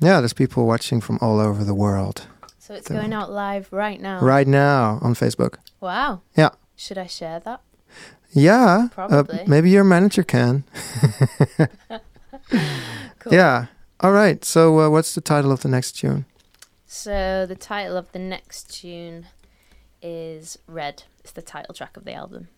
[0.00, 0.20] yeah.
[0.20, 2.26] There's people watching from all over the world.
[2.68, 4.20] So it's going out live right now.
[4.20, 5.56] right now on Facebook.
[5.80, 6.20] Wow.
[6.36, 6.50] Yeah.
[6.76, 7.62] Should I share that?
[8.30, 9.44] Yeah, uh, Probably.
[9.46, 10.64] maybe your manager can.
[13.18, 13.32] Cool.
[13.32, 13.66] Yeah.
[14.00, 14.44] All right.
[14.44, 16.24] So, uh, what's the title of the next tune?
[16.86, 19.26] So the title of the next tune
[20.00, 21.02] is Red.
[21.20, 22.48] It's the title track of the album.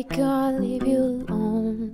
[0.00, 1.92] I can't leave you alone.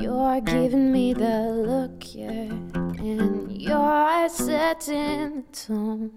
[0.00, 2.50] You're giving me the look, yeah,
[3.06, 6.10] and you're setting the tone.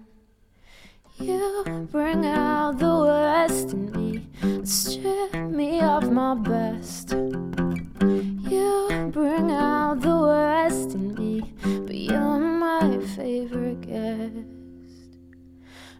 [1.20, 4.26] You bring out the worst in me,
[4.64, 7.12] strip me of my best.
[7.12, 14.34] You bring out the worst in me, but you're my favorite guest.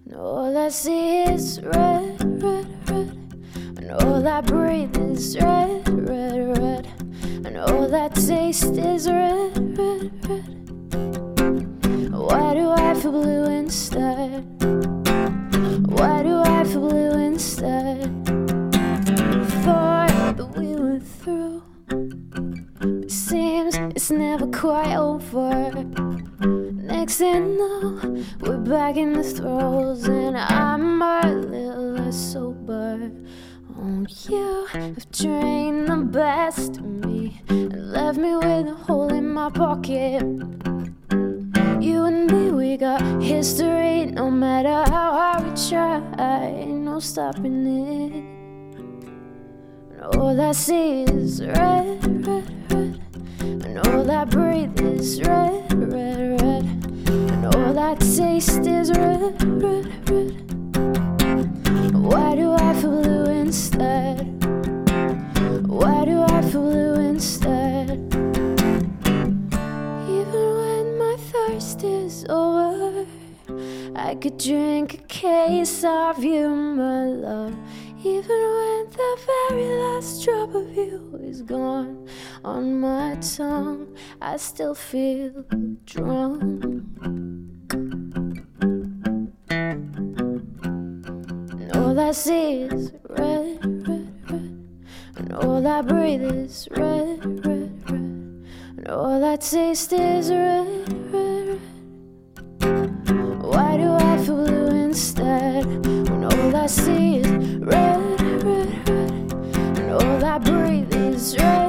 [0.07, 3.20] And all I see is red, red, red.
[3.91, 6.87] And all I breathe is red, red, red.
[7.45, 10.60] And all I taste is red, red, red.
[84.41, 85.45] Still feel
[85.85, 86.43] drunk.
[91.53, 94.53] And all I see is red, red, red.
[95.17, 98.01] And all I breathe is red, red, red.
[98.79, 101.61] And all I taste is red, red,
[102.63, 103.43] red.
[103.43, 105.67] Why do I feel blue instead?
[105.85, 109.33] When all I see is red, red, red.
[109.79, 111.60] And all I breathe is red,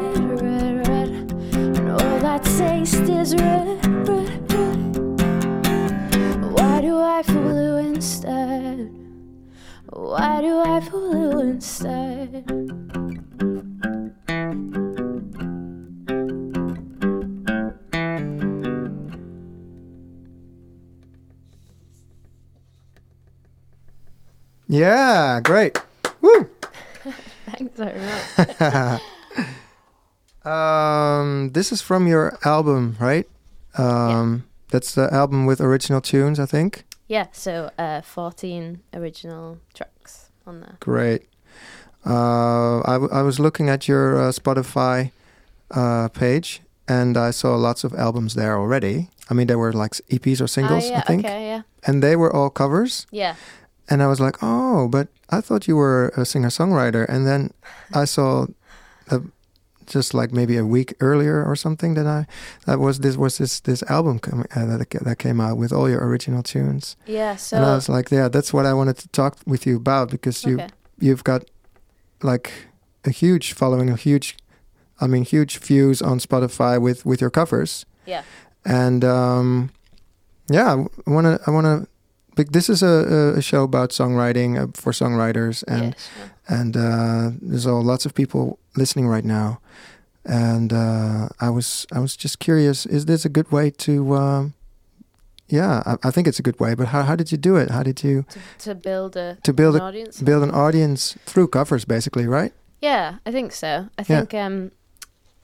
[2.31, 4.95] I taste is red, red, red.
[6.53, 8.89] Why do I feel blue instead?
[9.89, 12.45] Why do I feel blue instead?
[24.69, 25.77] Yeah, great.
[26.21, 26.49] Woo.
[27.45, 29.01] Thanks very much.
[30.45, 33.27] Um, this is from your album, right?
[33.77, 36.83] Um, that's the album with original tunes, I think.
[37.07, 40.77] Yeah, so uh, 14 original tracks on there.
[40.79, 41.23] Great.
[42.05, 45.11] Uh, I, w- I was looking at your uh, Spotify
[45.71, 49.09] uh, page, and I saw lots of albums there already.
[49.29, 51.61] I mean, they were like EPs or singles, ah, yeah, I think, okay, yeah.
[51.85, 53.05] and they were all covers.
[53.11, 53.35] Yeah,
[53.89, 57.05] And I was like, oh, but I thought you were a singer songwriter.
[57.07, 57.51] And then
[57.93, 58.47] I saw,
[59.09, 59.21] a,
[59.91, 62.25] just like maybe a week earlier or something that I
[62.65, 65.89] that was this was this this album com- uh, that that came out with all
[65.89, 66.95] your original tunes.
[67.05, 67.57] yeah, so...
[67.57, 70.43] and I was like, yeah, that's what I wanted to talk with you about because
[70.45, 70.69] you okay.
[70.99, 71.43] you've got
[72.23, 72.51] like
[73.03, 74.37] a huge following, a huge,
[74.99, 77.85] I mean, huge views on Spotify with with your covers.
[78.05, 78.23] Yeah.
[78.65, 79.71] And um,
[80.49, 81.87] yeah, I want to I want to.
[82.35, 87.31] but This is a, a- show about songwriting uh, for songwriters, and yeah, and uh,
[87.41, 89.59] there's all lots of people listening right now.
[90.25, 94.15] And uh, I was I was just curious: is this a good way to?
[94.15, 94.53] Um,
[95.47, 96.75] yeah, I, I think it's a good way.
[96.75, 97.71] But how how did you do it?
[97.71, 100.21] How did you To, to build a to build an a audience.
[100.21, 102.53] build an audience through covers, basically, right?
[102.81, 103.89] Yeah, I think so.
[103.97, 104.19] I Yeah.
[104.21, 104.71] think um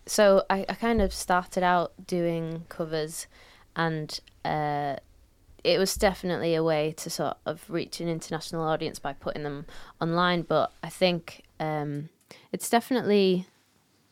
[0.05, 3.27] so I, I kind of started out doing covers
[3.75, 4.95] and uh
[5.63, 9.65] it was definitely a way to sort of reach an international audience by putting them
[9.99, 12.09] online, but I think um
[12.51, 13.47] it's definitely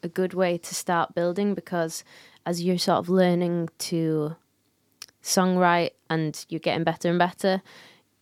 [0.03, 2.03] a good way to start building because
[2.45, 4.35] as you're sort of learning to
[5.23, 7.61] songwrite and you're getting better and better,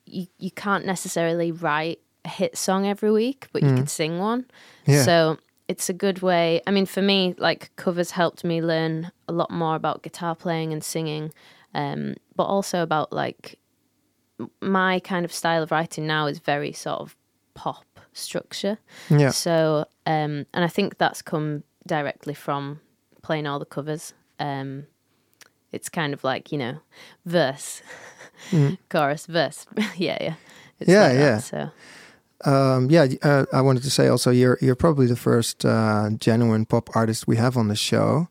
[0.05, 3.77] you you can't necessarily write a hit song every week, but you Mm.
[3.77, 4.45] can sing one.
[4.85, 5.03] Yeah.
[5.03, 5.37] So
[5.67, 6.61] it's a good way.
[6.67, 10.71] I mean, for me, like covers helped me learn a lot more about guitar playing
[10.73, 11.33] and singing,
[11.73, 13.59] um, but also about like
[14.61, 17.15] my kind of style of writing now is very sort of
[17.53, 18.77] pop structure.
[19.09, 19.31] yeah.
[19.31, 22.79] So, um, and I think that's come directly from
[23.21, 24.13] playing all the covers.
[24.39, 24.85] Um,
[25.71, 26.77] it's kind of like you know,
[27.25, 27.81] verse,
[28.51, 28.77] Mm.
[28.89, 29.65] chorus, verse.
[29.97, 30.33] yeah, yeah.
[30.79, 31.37] It's Yeah, like that, yeah.
[31.39, 31.69] So
[32.45, 36.65] Um, yeah, uh, I wanted to say also you're you're probably the first uh, genuine
[36.65, 38.27] pop artist we have on the show.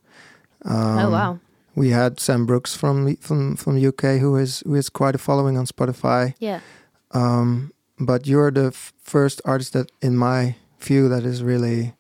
[0.65, 1.39] Um, oh wow,
[1.75, 5.19] We had Sam Brooks from the- from from UK who is who has quite a
[5.19, 6.35] following on Spotify.
[6.39, 6.61] yeah,
[7.13, 11.95] Um, but you're the f- first artist that, in my view, that is really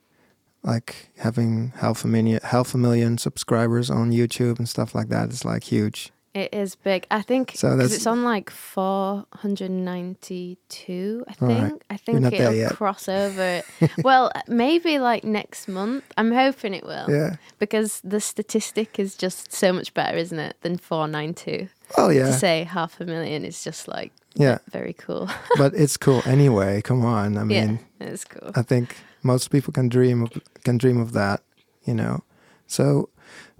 [0.62, 5.30] like having half a million half a million subscribers on YouTube and stuff like that.
[5.30, 6.12] It's like huge.
[6.34, 7.06] It is big.
[7.10, 11.24] I think So that's- it's on like four hundred ninety two.
[11.28, 11.60] I Right.
[11.70, 11.82] think.
[11.90, 12.72] I think it'll yet.
[12.72, 13.62] cross over.
[14.02, 16.04] well, maybe like next month.
[16.16, 17.10] I'm hoping it will.
[17.10, 17.36] Yeah.
[17.58, 21.68] Because the statistic is just so much better, isn't it, than four nine two.
[21.98, 22.26] Oh yeah.
[22.26, 24.58] To say half a million is just like Yeah.
[24.70, 25.28] very cool.
[25.58, 26.80] but it's cool anyway.
[26.80, 27.36] Come on.
[27.36, 28.52] I mean, yeah, it's cool.
[28.54, 30.30] I think most people can dream of
[30.64, 31.42] can dream of that,
[31.84, 32.22] you know.
[32.66, 33.10] So,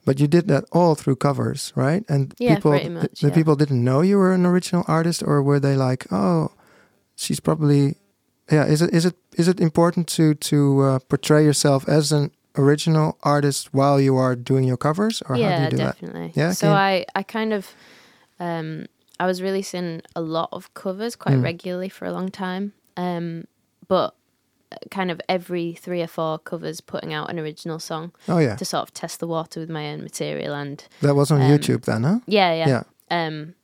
[0.05, 2.05] but you did that all through covers, right?
[2.09, 3.35] And Yeah, people, much, the yeah.
[3.35, 6.51] people didn't know you were an original artist, or were they like, oh,
[7.17, 7.97] she's probably,
[8.51, 8.65] yeah?
[8.67, 13.17] Is it is it is it important to to uh, portray yourself as an original
[13.23, 15.97] artist while you are doing your covers, or how do you do that?
[16.01, 16.33] definitely.
[16.35, 17.75] Yeah, So I, I kind of,
[18.39, 18.87] um,
[19.19, 21.43] I was releasing a lot of covers quite Mm.
[21.45, 22.73] regularly for a long time.
[22.97, 23.45] Um,
[23.89, 24.15] but
[24.91, 28.65] kind of every three or four covers putting out an original song Oh yeah, to
[28.65, 31.85] sort of test the water with my own material and that was on um, YouTube
[31.85, 32.19] then, huh?
[32.27, 32.69] yeah, yeah.
[32.69, 32.83] Yeah.
[33.27, 33.55] Um,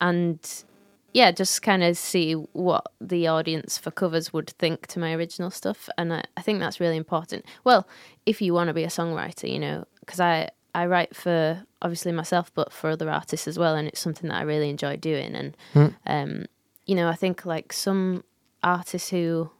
[0.00, 0.64] and
[1.12, 5.50] yeah, just kind of see what the audience for covers would think to my original
[5.50, 7.44] stuff, and I, I think that's really important.
[7.64, 7.86] Well,
[8.24, 12.12] if you want to be a songwriter, you know, because I I write for obviously
[12.12, 15.34] myself, but for other artists as well, and it's something that I really enjoy doing.
[15.34, 15.86] And Hmm.
[16.06, 16.44] um,
[16.86, 18.24] you know, I think like some
[18.62, 19.50] artists who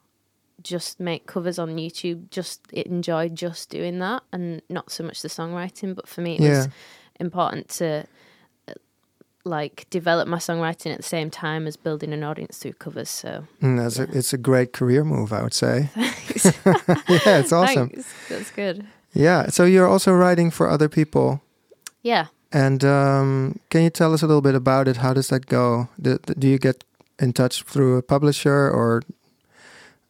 [0.62, 5.28] just make covers on YouTube just enjoy just doing that and not so much the
[5.28, 5.94] songwriting.
[5.94, 6.48] But for me, it Yeah.
[6.58, 6.68] was
[7.20, 8.04] important to
[8.68, 8.72] uh,
[9.44, 13.10] like develop my songwriting at the same time as building an audience through covers.
[13.10, 15.90] So Mm, that's a, it's a great career move, I would say.
[15.94, 16.44] thanks.
[17.26, 17.88] yeah, it's awesome.
[17.88, 18.12] Thanks.
[18.28, 18.86] That's good.
[19.14, 21.42] Yeah, so you're also writing for other people.
[22.02, 22.26] Yeah.
[22.52, 24.98] And um, can you tell us a little bit about it?
[24.98, 25.88] How does that go?
[26.00, 26.84] Do, do you get
[27.18, 29.02] in touch through a publisher or?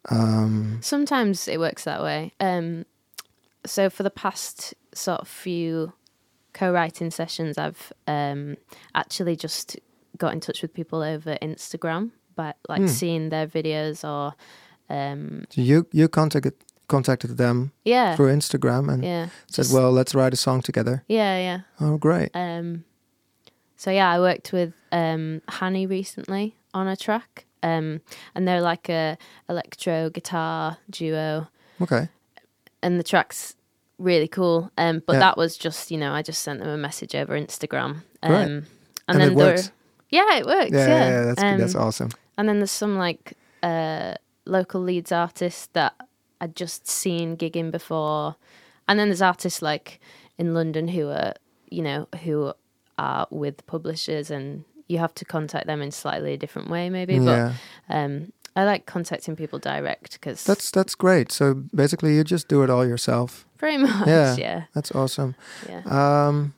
[0.09, 2.33] Um, Sometimes it works that way.
[2.41, 2.85] Um,
[3.65, 5.93] so for the past sort of few
[6.53, 8.57] co-writing sessions, I've um,
[8.95, 9.79] actually just
[10.19, 12.87] got in touch with people over Instagram by like Hmm.
[12.89, 14.35] seeing their videos or
[14.91, 16.55] um, so you you contacted
[16.89, 21.05] contacted them yeah, through Instagram and yeah, said, just- "Well, let's write a song together."
[21.09, 21.61] yeah, yeah.
[21.81, 22.31] Oh, great!
[22.35, 22.85] Um,
[23.77, 28.01] so yeah, I worked with um, Hanny recently on a track, um,
[28.35, 29.17] and they're like a
[29.49, 31.49] electro guitar duo,
[31.81, 32.09] Okay,
[32.83, 33.57] and the track's
[33.99, 34.71] really cool.
[34.79, 35.19] Um, but Yeah.
[35.21, 38.43] that was just you know I just sent them a message over Instagram, um, Great.
[38.43, 38.67] and,
[39.09, 39.71] And then it there- works?
[40.11, 40.71] Yeah, it works.
[40.73, 41.61] yeah, Yeah, yeah, that's good.
[41.61, 42.11] that's Um, awesome.
[42.37, 45.95] And then there's some like uh, local Leeds artists that
[46.41, 48.37] I'd just seen gigging before,
[48.89, 50.01] and then there's artists like
[50.39, 51.35] in London who are
[51.71, 52.53] you know who
[52.99, 57.15] are with publishers, and you have to contact them in slightly a different way, maybe.
[57.15, 57.55] Yeah,
[57.89, 61.33] But um, I like contacting people direct because that's that's great.
[61.33, 63.47] So basically, you just do it all yourself.
[63.59, 64.37] pretty much, Yeah.
[64.39, 65.35] yeah, That's awesome.
[65.69, 65.83] yeah.
[65.87, 66.53] Um,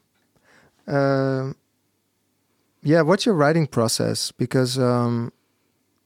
[0.87, 1.55] um,
[2.83, 4.33] yeah, what's your writing process?
[4.33, 5.33] Because um,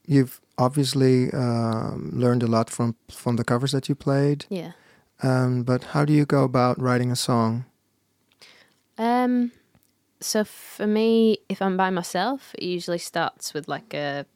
[0.06, 4.44] you've obviously um, learned a lot from from the covers that you played.
[4.50, 4.72] yeah.
[5.22, 7.64] Um, but how do you go about writing a song?
[8.98, 9.50] Um,
[10.20, 14.26] so for me, if I'm by myself, it usually starts with like a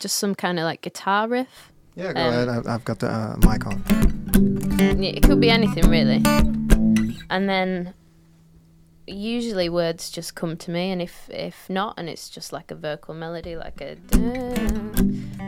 [0.00, 1.72] just some kind of like guitar riff.
[1.96, 2.66] Yeah, go Um, ahead.
[2.66, 3.82] I've got the uh, mic on.
[5.02, 6.22] Yeah, It could be anything really,
[7.28, 7.94] and then
[9.06, 12.74] usually words just come to me, and if if not, and it's just like a
[12.74, 14.54] vocal melody, like a da,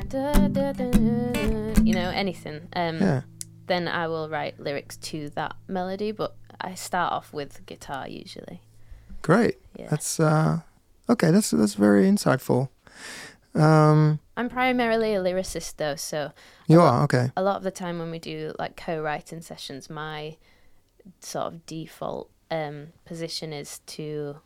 [0.09, 2.69] da, da, da, you know anything.
[2.75, 3.23] Um, Yeah,
[3.67, 8.61] then I will write lyrics to that melody, but I start off with guitar usually.
[9.23, 9.59] great.
[9.77, 9.89] Yeah.
[9.91, 10.61] That's uh,
[11.09, 11.31] okay.
[11.31, 12.69] That's that's very insightful.
[13.55, 16.33] Um, I'm primarily a lyricist though, so
[16.67, 17.31] you a are okay.
[17.37, 20.37] a lot of the time when we do like co-writing sessions, my
[21.21, 24.37] sort of default um, position is to.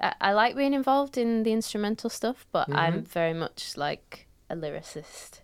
[0.00, 4.54] I, I like being involved in the instrumental stuff, but I'm very much like a
[4.54, 5.40] lyricist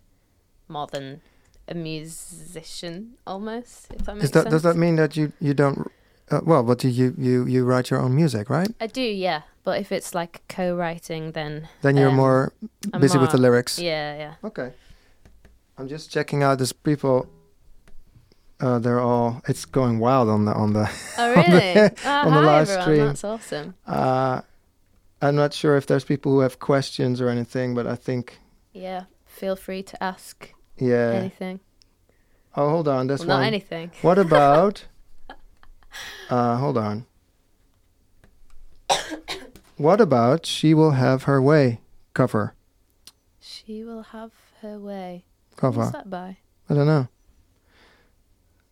[0.69, 1.21] more than
[1.69, 3.87] a musician, almost.
[3.95, 4.53] If that makes that sense.
[4.53, 5.91] does that mean that you you don't?
[6.31, 8.69] Uh, well, but you, you you you write your own music, right?
[8.81, 9.43] I do, yeah.
[9.65, 12.53] But if it's like co-writing, then Then you're Um, more
[13.01, 13.79] busy with the lyrics.
[13.79, 14.35] yeah, yeah.
[14.45, 14.73] Okay.
[15.79, 17.27] I'm just checking out this people.
[18.61, 19.41] Uh, they're all.
[19.49, 20.89] It's going wild on the on the.
[21.19, 21.91] Oh, On the- really?
[22.05, 22.83] oh, on the hi, live everyone.
[22.83, 23.07] stream.
[23.07, 23.75] That's awesome.
[23.87, 24.41] Uh,
[25.21, 28.39] I'm not sure if there's people who have questions or anything, but I think
[28.73, 29.05] Yeah.
[29.27, 31.13] Feel free to ask yeah.
[31.15, 31.61] anything.
[32.57, 33.07] Oh, hold on.
[33.09, 33.45] There's Well, not one.
[33.47, 33.91] anything.
[34.03, 34.87] What about?
[36.31, 37.07] uh, hold on.
[39.77, 41.81] what about she will have her way
[42.15, 42.55] cover
[43.41, 44.31] She will have
[44.63, 45.25] her way.
[45.57, 45.81] cover?
[45.81, 46.39] What's that by?
[46.71, 47.09] I don't know.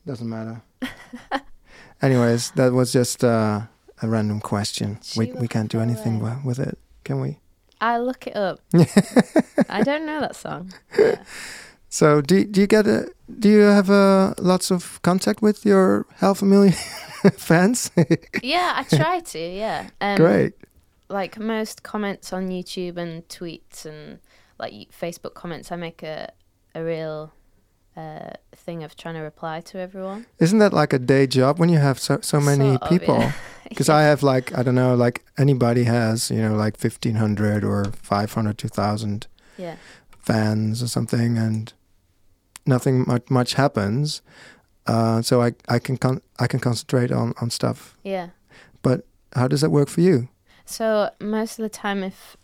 [0.06, 0.62] Doesn't matter.
[2.02, 3.62] Anyways, that was just uh,
[4.02, 4.98] a random question.
[5.02, 6.36] She we we can't do anything way.
[6.44, 7.38] with it, can we?
[7.80, 8.60] I'll look it up.
[9.68, 10.72] I don't know that song.
[11.92, 13.06] So do do you get a
[13.38, 16.72] do you have uh, lots of contact with your half a million
[17.36, 17.90] fans?
[18.42, 19.38] Yeah, I try to.
[19.38, 19.90] Yeah.
[20.00, 20.54] Um, Great.
[21.08, 24.20] Like most comments on YouTube and tweets and
[24.58, 26.32] like Facebook comments, I make a
[26.74, 27.30] a real
[27.94, 30.24] uh, thing of trying to reply to everyone.
[30.38, 33.18] Isn't that like a day job when you have so so many Sort people?
[33.20, 33.32] yeah.
[33.68, 37.64] Because I have like I don't know, like anybody has, you know, like fifteen hundred
[37.64, 39.26] or five hundred, two thousand
[39.58, 39.76] Yeah.
[40.24, 41.72] fans or something, and
[42.66, 44.22] nothing much much happens.
[44.86, 47.96] Uh, so I I can con- I can concentrate on on stuff.
[48.02, 48.28] Yeah.
[48.82, 50.28] But how does that work for you?
[50.64, 52.36] So most of the time, if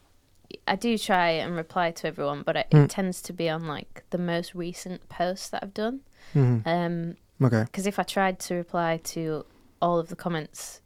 [0.67, 2.85] I do try and reply to everyone, but it, Mm.
[2.85, 6.01] it tends to be on like the most recent posts that I've done.
[6.35, 6.67] Mhm.
[6.67, 7.65] Um, Okay.
[7.65, 9.45] because if I tried to reply to
[9.81, 10.81] all of the comments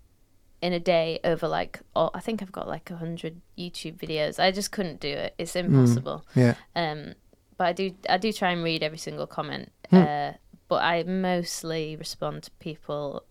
[0.61, 4.39] in a day over like, all, I think I've got like a hundred YouTube videos.
[4.39, 5.35] I just couldn't do it.
[5.39, 6.25] It's impossible.
[6.35, 6.55] Yeah.
[6.77, 7.15] Um,
[7.63, 9.71] but I do I do try and read every single comment.
[9.91, 9.97] Hmm.
[9.97, 10.33] Uh,
[10.69, 13.23] but I mostly respond to people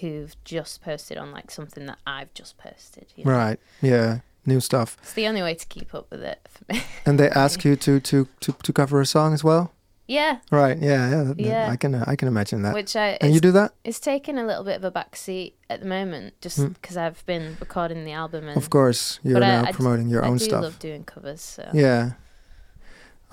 [0.00, 3.06] who've just posted on like something that I've just posted.
[3.16, 3.32] You know?
[3.32, 3.58] Right.
[3.82, 4.20] Yeah.
[4.46, 4.96] New stuff.
[5.02, 6.82] It's the only way to keep up with it for me.
[7.06, 9.72] And they ask you to to to to cover a song as well.
[10.08, 10.78] yeah, Right.
[10.80, 11.10] Yeah.
[11.10, 11.34] Yeah.
[11.50, 11.70] Yeah.
[11.72, 12.74] I can uh, I can imagine that.
[12.74, 15.80] which I and you do that, it's taken a little bit of a backseat at
[15.80, 16.68] the moment, just Hmm.
[16.68, 19.20] because I've been recording the album and of course.
[19.22, 20.62] You're I- now I promoting your I own do stuff.
[20.62, 21.42] love doing covers.
[21.42, 22.12] So Yeah.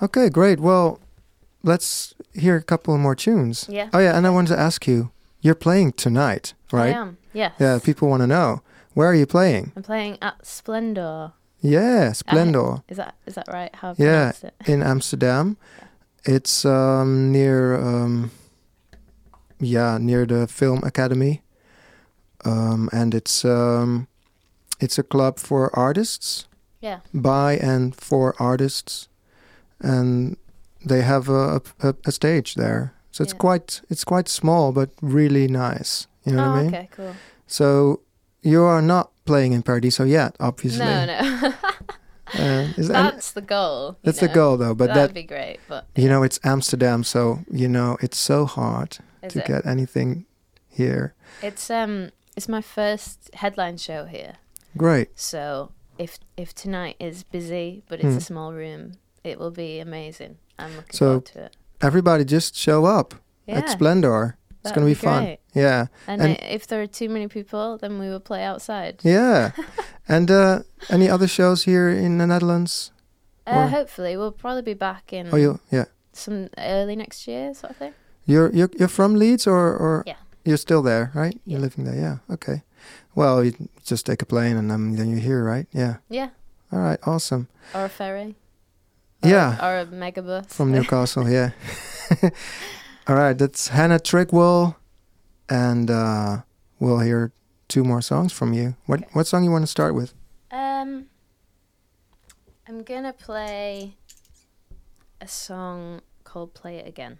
[0.02, 0.60] Okay, great.
[0.60, 1.00] Well,
[1.62, 3.66] let's hear a couple more tunes.
[3.68, 6.94] yeah, Oh yeah, and I wanted to ask you, you're playing tonight, right?
[6.94, 7.18] I am.
[7.32, 7.54] Yes.
[7.58, 8.62] Yeah, people want to know.
[8.94, 9.72] Where are you playing?
[9.76, 11.32] I'm playing at Splendor.
[11.60, 13.74] Yeah, Splendor Is that is that right?
[13.74, 14.32] How I Yeah.
[14.42, 14.54] it?
[14.66, 15.56] in Amsterdam.
[16.24, 18.30] It's um, near um,
[19.60, 21.42] yeah, near the Film Academy.
[22.44, 24.06] Um, and it's um,
[24.80, 26.46] it's a club for artists.
[26.80, 27.00] Yeah.
[27.12, 29.08] by and for artists,
[29.80, 30.36] and
[30.84, 32.92] they have a, a, a stage there.
[33.10, 33.38] So it's Yeah.
[33.38, 36.06] quite it's quite small, but really nice.
[36.24, 36.74] You know oh, what I mean?
[36.74, 37.14] okay, cool.
[37.46, 38.00] So
[38.42, 40.84] you are not playing in Paradiso yet, obviously.
[40.84, 41.52] No, no.
[42.34, 43.96] Uh, that, That's the goal.
[44.02, 44.74] that's the goal, though.
[44.74, 45.58] But That'd that be great.
[45.68, 49.46] But you know, it's Amsterdam, so you know it's so hard is to it?
[49.46, 50.26] get anything
[50.68, 51.14] here.
[51.40, 54.34] It's um, it's my first headline show here.
[54.76, 55.10] Great.
[55.18, 58.18] So if if tonight is busy, but it's Hmm.
[58.18, 58.94] a small room,
[59.26, 60.38] it will be amazing.
[60.58, 61.56] I'm looking So, forward to it.
[61.80, 63.14] Everybody, just show up
[63.46, 64.36] Yeah, at Splendor.
[64.50, 65.24] It's that'd gonna be, fun.
[65.24, 65.38] great.
[65.54, 69.00] Yeah, And, And- if there are too many people, then we will play outside.
[69.04, 69.50] yeah.
[70.08, 70.60] and uh,
[70.90, 72.90] any other shows here in the Netherlands?
[73.46, 75.84] Uh, hopefully, we'll probably be back in Oh, you yeah.
[76.12, 77.94] some early next year, sort of thing.
[78.24, 80.16] You're you're you're from Leeds or or Yeah.
[80.44, 81.34] you're still there, right?
[81.44, 81.52] Yeah.
[81.52, 82.16] You're living there, yeah.
[82.34, 82.62] Okay.
[83.14, 83.52] Well, you
[83.84, 85.66] just take a plane and um, then you're here, right?
[85.72, 85.98] Yeah.
[86.08, 86.30] Yeah,
[86.72, 86.98] All right.
[87.06, 87.46] Awesome.
[87.72, 88.34] or a ferry.
[89.22, 89.58] Or, Yeah.
[89.66, 90.48] or a megabus.
[90.48, 91.50] From Newcastle, yeah.
[93.08, 93.36] All right.
[93.36, 94.76] That's Hannah Trigwell,
[95.48, 96.42] and uh,
[96.78, 97.32] we'll hear
[97.68, 98.74] two more songs from you.
[98.86, 99.08] What Okay.
[99.12, 100.12] what song you want to start with?
[100.50, 101.06] Um,
[102.68, 103.96] I'm gonna play
[105.20, 107.18] a song called "Play It Again."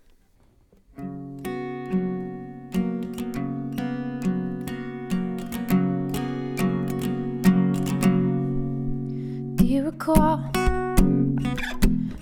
[9.56, 10.38] Do you recall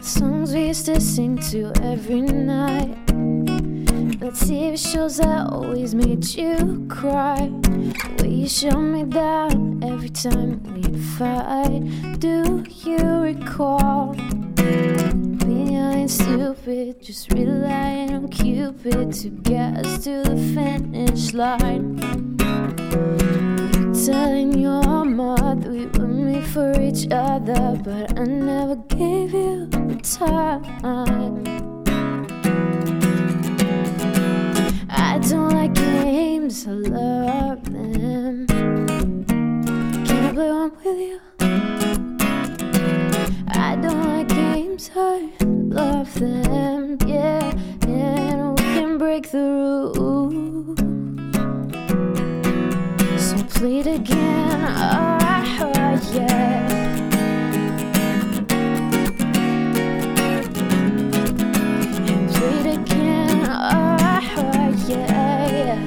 [0.04, 3.06] songs we used to sing to every night?
[4.20, 7.50] The TV shows that always made you cry.
[8.20, 10.82] way you shut me down every time we
[11.16, 11.80] fight.
[12.18, 14.12] Do you recall?
[15.46, 21.98] Me, stupid, just relying on Cupid to get us to the finish line.
[23.72, 29.66] You telling your mother we were made for each other, but I never gave you
[29.66, 30.64] the time.
[34.88, 38.46] I don't like games, I love them.
[40.06, 41.20] Can I play one with you?
[43.48, 47.52] I don't like games, I love them, yeah.
[47.86, 50.53] And we can break the rules.
[53.64, 55.14] So again, oh.
[62.10, 64.20] And again, oh,
[64.86, 65.80] yeah.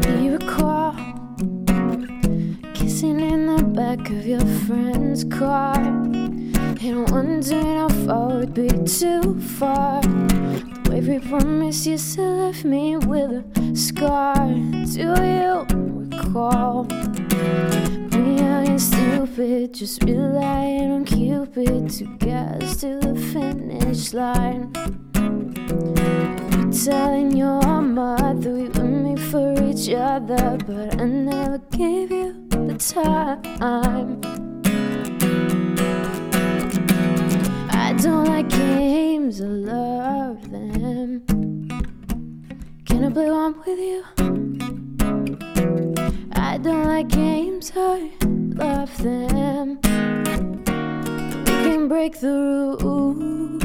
[0.00, 0.94] Do you recall
[2.72, 9.40] kissing in the back of your friend's car and wondering how far would be too
[9.40, 10.00] far?
[11.06, 14.46] We promised you still left me with a scar.
[14.46, 15.66] Do you
[16.08, 16.84] recall?
[18.14, 24.72] Me, ain't stupid, just relying on Cupid to get us to the finish line.
[25.14, 32.46] You're telling your mother we were made for each other, but I never gave you
[32.48, 34.43] the time.
[38.00, 41.22] Don't like games, I love them.
[42.84, 44.04] Can I play one with you?
[46.32, 48.10] I don't like games, I
[48.56, 49.78] love them.
[51.44, 53.62] We can break the rules.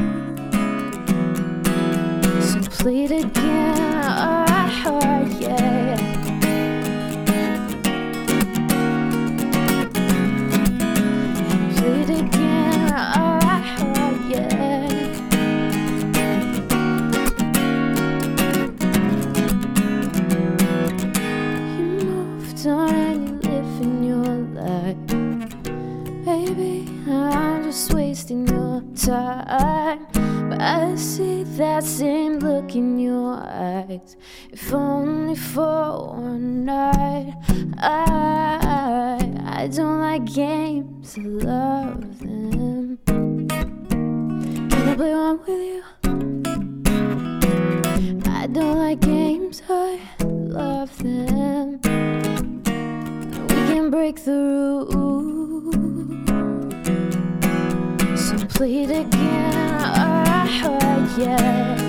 [2.45, 4.05] So plead again,
[4.85, 6.18] oh, yeah.
[33.99, 34.15] Eyes.
[34.51, 37.33] If only for one night.
[37.77, 42.99] I, I don't like games, I love them.
[43.05, 45.83] Can I play one with you?
[48.31, 51.79] I don't like games, I love them.
[53.47, 55.75] We can break the rules.
[58.19, 61.88] So plead again, oh, yeah.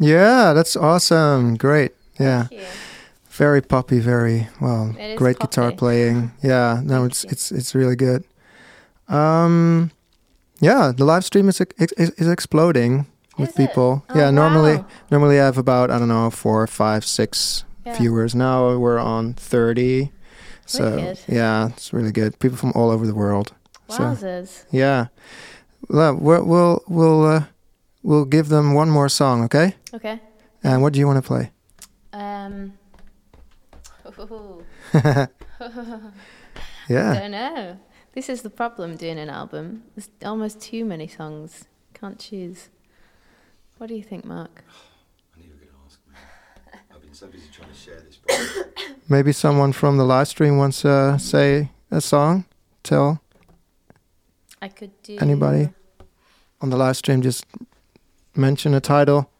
[0.00, 1.56] Yeah, that's awesome.
[1.56, 1.92] Great.
[2.18, 2.48] Yeah.
[3.30, 4.94] Very poppy, very well.
[5.16, 6.32] Great guitar playing.
[6.42, 8.24] Yeah, no, it's it's it's really good.
[9.08, 9.90] Um
[10.60, 13.06] yeah, the live stream is ex- is, is exploding
[13.38, 14.04] with Is people.
[14.10, 14.86] Oh, yeah, normally wow.
[15.10, 17.96] normally I have about I don't know, four, five, six Yeah.
[17.96, 18.34] viewers.
[18.34, 20.10] Now we're on 30.
[20.66, 21.18] So, Wicked.
[21.28, 22.38] yeah, it's really good.
[22.38, 23.52] People from all over the world.
[23.88, 24.64] So, Wowzers.
[24.70, 25.06] yeah.
[25.88, 27.44] Well, we'll we'll we'll, uh,
[28.02, 29.74] we'll give them one more song, okay?
[29.94, 30.20] Okay.
[30.62, 31.50] And what do you want to play?
[32.12, 32.74] Um.
[34.18, 34.64] ooh,
[36.88, 37.14] Yeah.
[37.14, 37.78] Don't know.
[38.12, 39.84] This is the problem doing an album.
[39.94, 41.66] There's almost too many songs.
[41.94, 42.68] Can't choose.
[43.78, 44.64] What do you think, Mark?
[45.36, 46.14] I knew you were going to ask me.
[46.94, 48.64] I've been so busy trying to share this.
[49.08, 52.44] Maybe someone from the live stream wants to say a song.
[52.82, 53.20] Tell
[54.60, 55.16] I could do.
[55.20, 55.70] Anybody?
[56.60, 57.46] on the live stream, just
[58.34, 59.30] mention a title.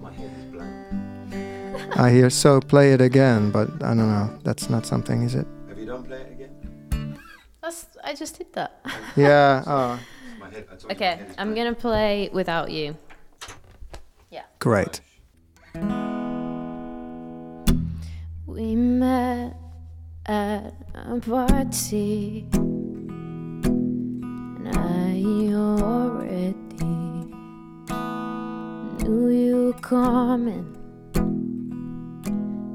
[0.00, 1.96] My head is blank.
[1.98, 4.38] I hear so play it again, but I don't know.
[4.42, 5.46] That's not something, is it?
[5.68, 7.18] Have you done play it again?
[7.62, 8.80] That's, I just did that.
[9.16, 9.62] Yeah.
[9.66, 9.98] Oh.
[10.38, 10.66] My head.
[10.70, 12.96] I told my Okay, I'm gonna play without you.
[14.30, 14.44] Yeah.
[14.58, 15.00] Great.
[18.46, 19.56] We met
[20.26, 22.69] at a party, and
[24.72, 25.22] I
[25.54, 26.54] already
[29.02, 30.76] knew you coming.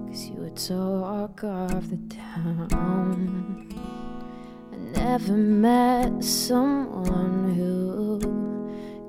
[0.08, 3.70] Cause you were talk of the town.
[4.72, 8.20] I never met someone who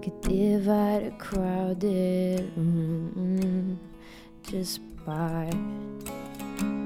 [0.03, 3.79] could divide a crowded room
[4.43, 5.51] just by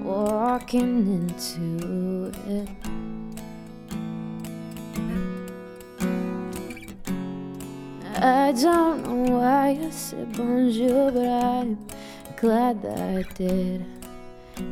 [0.03, 2.68] walking into it.
[8.22, 11.78] I don't know why I said bonjour, but I'm
[12.36, 13.82] glad that I did.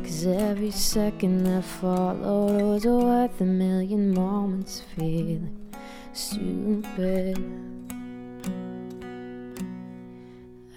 [0.03, 5.73] Cause every second that followed was worth a million moments feeling
[6.13, 7.39] stupid.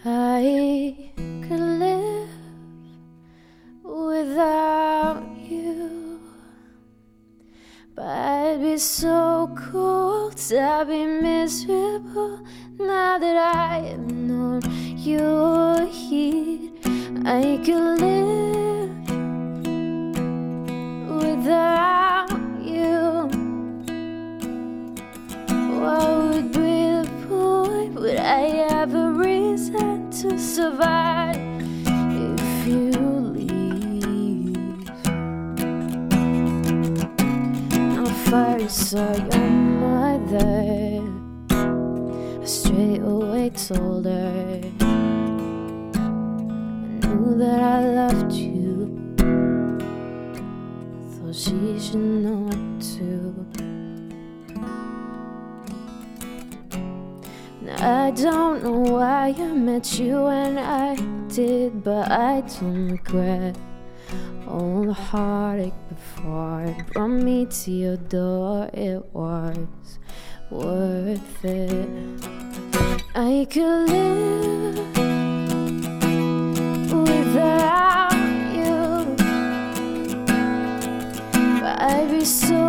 [0.02, 2.28] I could live
[3.82, 6.20] without you.
[7.94, 12.40] But I'd be so cold, I'd be miserable
[12.78, 14.62] now that I have known
[14.96, 16.70] your here.
[17.24, 18.90] I could live
[21.22, 22.30] without
[22.62, 23.28] you.
[25.80, 27.94] What would be the point?
[27.94, 31.36] Would I have a reason to survive
[31.86, 32.90] if you
[33.36, 34.90] leave?
[37.98, 40.81] I first saw your mother.
[42.72, 44.86] Straight away told her I
[47.04, 49.14] knew that I loved you.
[51.12, 53.46] Thought she should know it too.
[57.76, 60.96] I don't know why I met you when I
[61.28, 63.54] did, but I don't regret
[64.48, 68.70] all the heartache before it brought me to your door.
[68.72, 69.58] It was
[70.50, 72.51] worth it.
[73.14, 74.78] I could live
[76.92, 78.12] without
[78.56, 79.04] you,
[81.60, 82.61] but I'd be so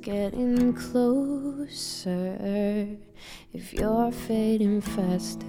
[0.00, 2.38] getting closer,
[3.52, 5.44] if you're fading faster,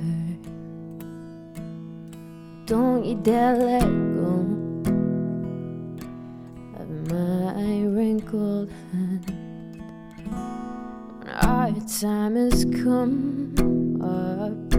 [2.66, 4.46] don't you dare let go
[6.78, 9.32] of my wrinkled hand.
[11.20, 13.56] When our time has come
[14.02, 14.72] up,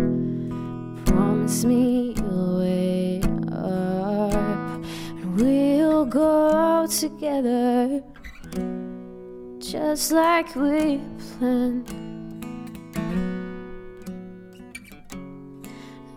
[1.06, 8.02] promise me you'll wait up, and we'll go out together,
[9.72, 11.00] just like we
[11.38, 11.88] planned.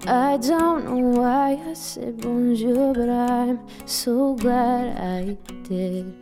[0.06, 6.14] I don't know why I said bonjour, but I'm so glad I did.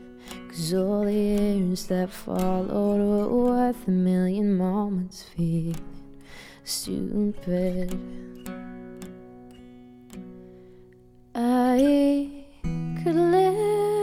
[0.50, 5.76] Cause all the years that followed were worth a million moments feeling
[6.64, 7.98] stupid.
[11.34, 12.46] I
[13.04, 14.03] could live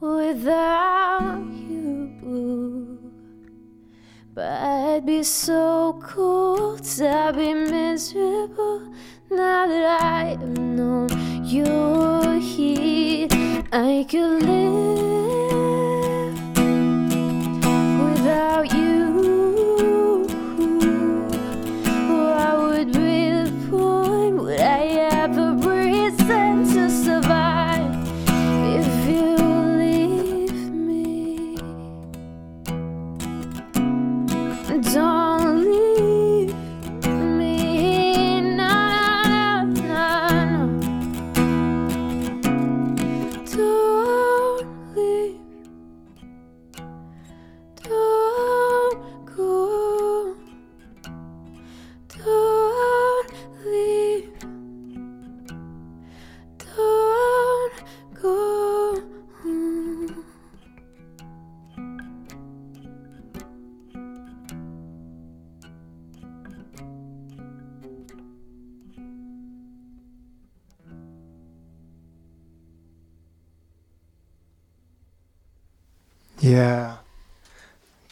[0.00, 2.98] without you, boo.
[4.34, 8.92] But I'd be so cold, I'd be miserable
[9.30, 11.08] now that I have known
[11.44, 13.28] your here
[13.72, 14.67] I could live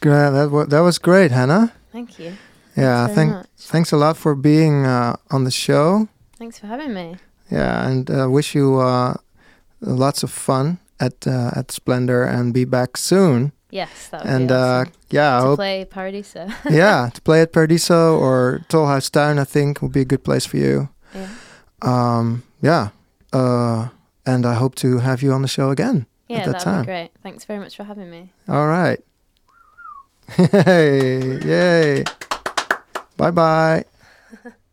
[0.07, 0.30] Great.
[0.30, 1.72] That was that was great, Hannah.
[1.90, 2.32] Thank you.
[2.76, 3.09] Yeah.
[3.09, 3.46] Thanks Thank.
[3.59, 6.09] Thanks a lot for being uh, on the show.
[6.38, 7.16] Thanks for having me.
[7.50, 9.14] Yeah, and uh, wish you uh,
[9.80, 13.50] lots of fun at uh, at Splendor and be back soon.
[13.70, 14.92] Yes, that would and be uh, awesome.
[15.11, 16.46] yeah, to hope, play Paradiso.
[16.70, 20.57] yeah, to play at Paradiso or Tolhuistuin, I think would be a good place for
[20.57, 20.88] you.
[21.14, 21.28] yeah.
[21.82, 22.90] Um, yeah,
[23.32, 23.88] uh,
[24.24, 26.07] and I hope to have you on the show again.
[26.28, 26.82] Yeah, that that'd time.
[26.82, 27.11] be great.
[27.22, 28.32] Thanks very much for having me.
[28.48, 29.00] All right.
[30.37, 32.05] Hey, yay.
[33.16, 33.85] Bye bye.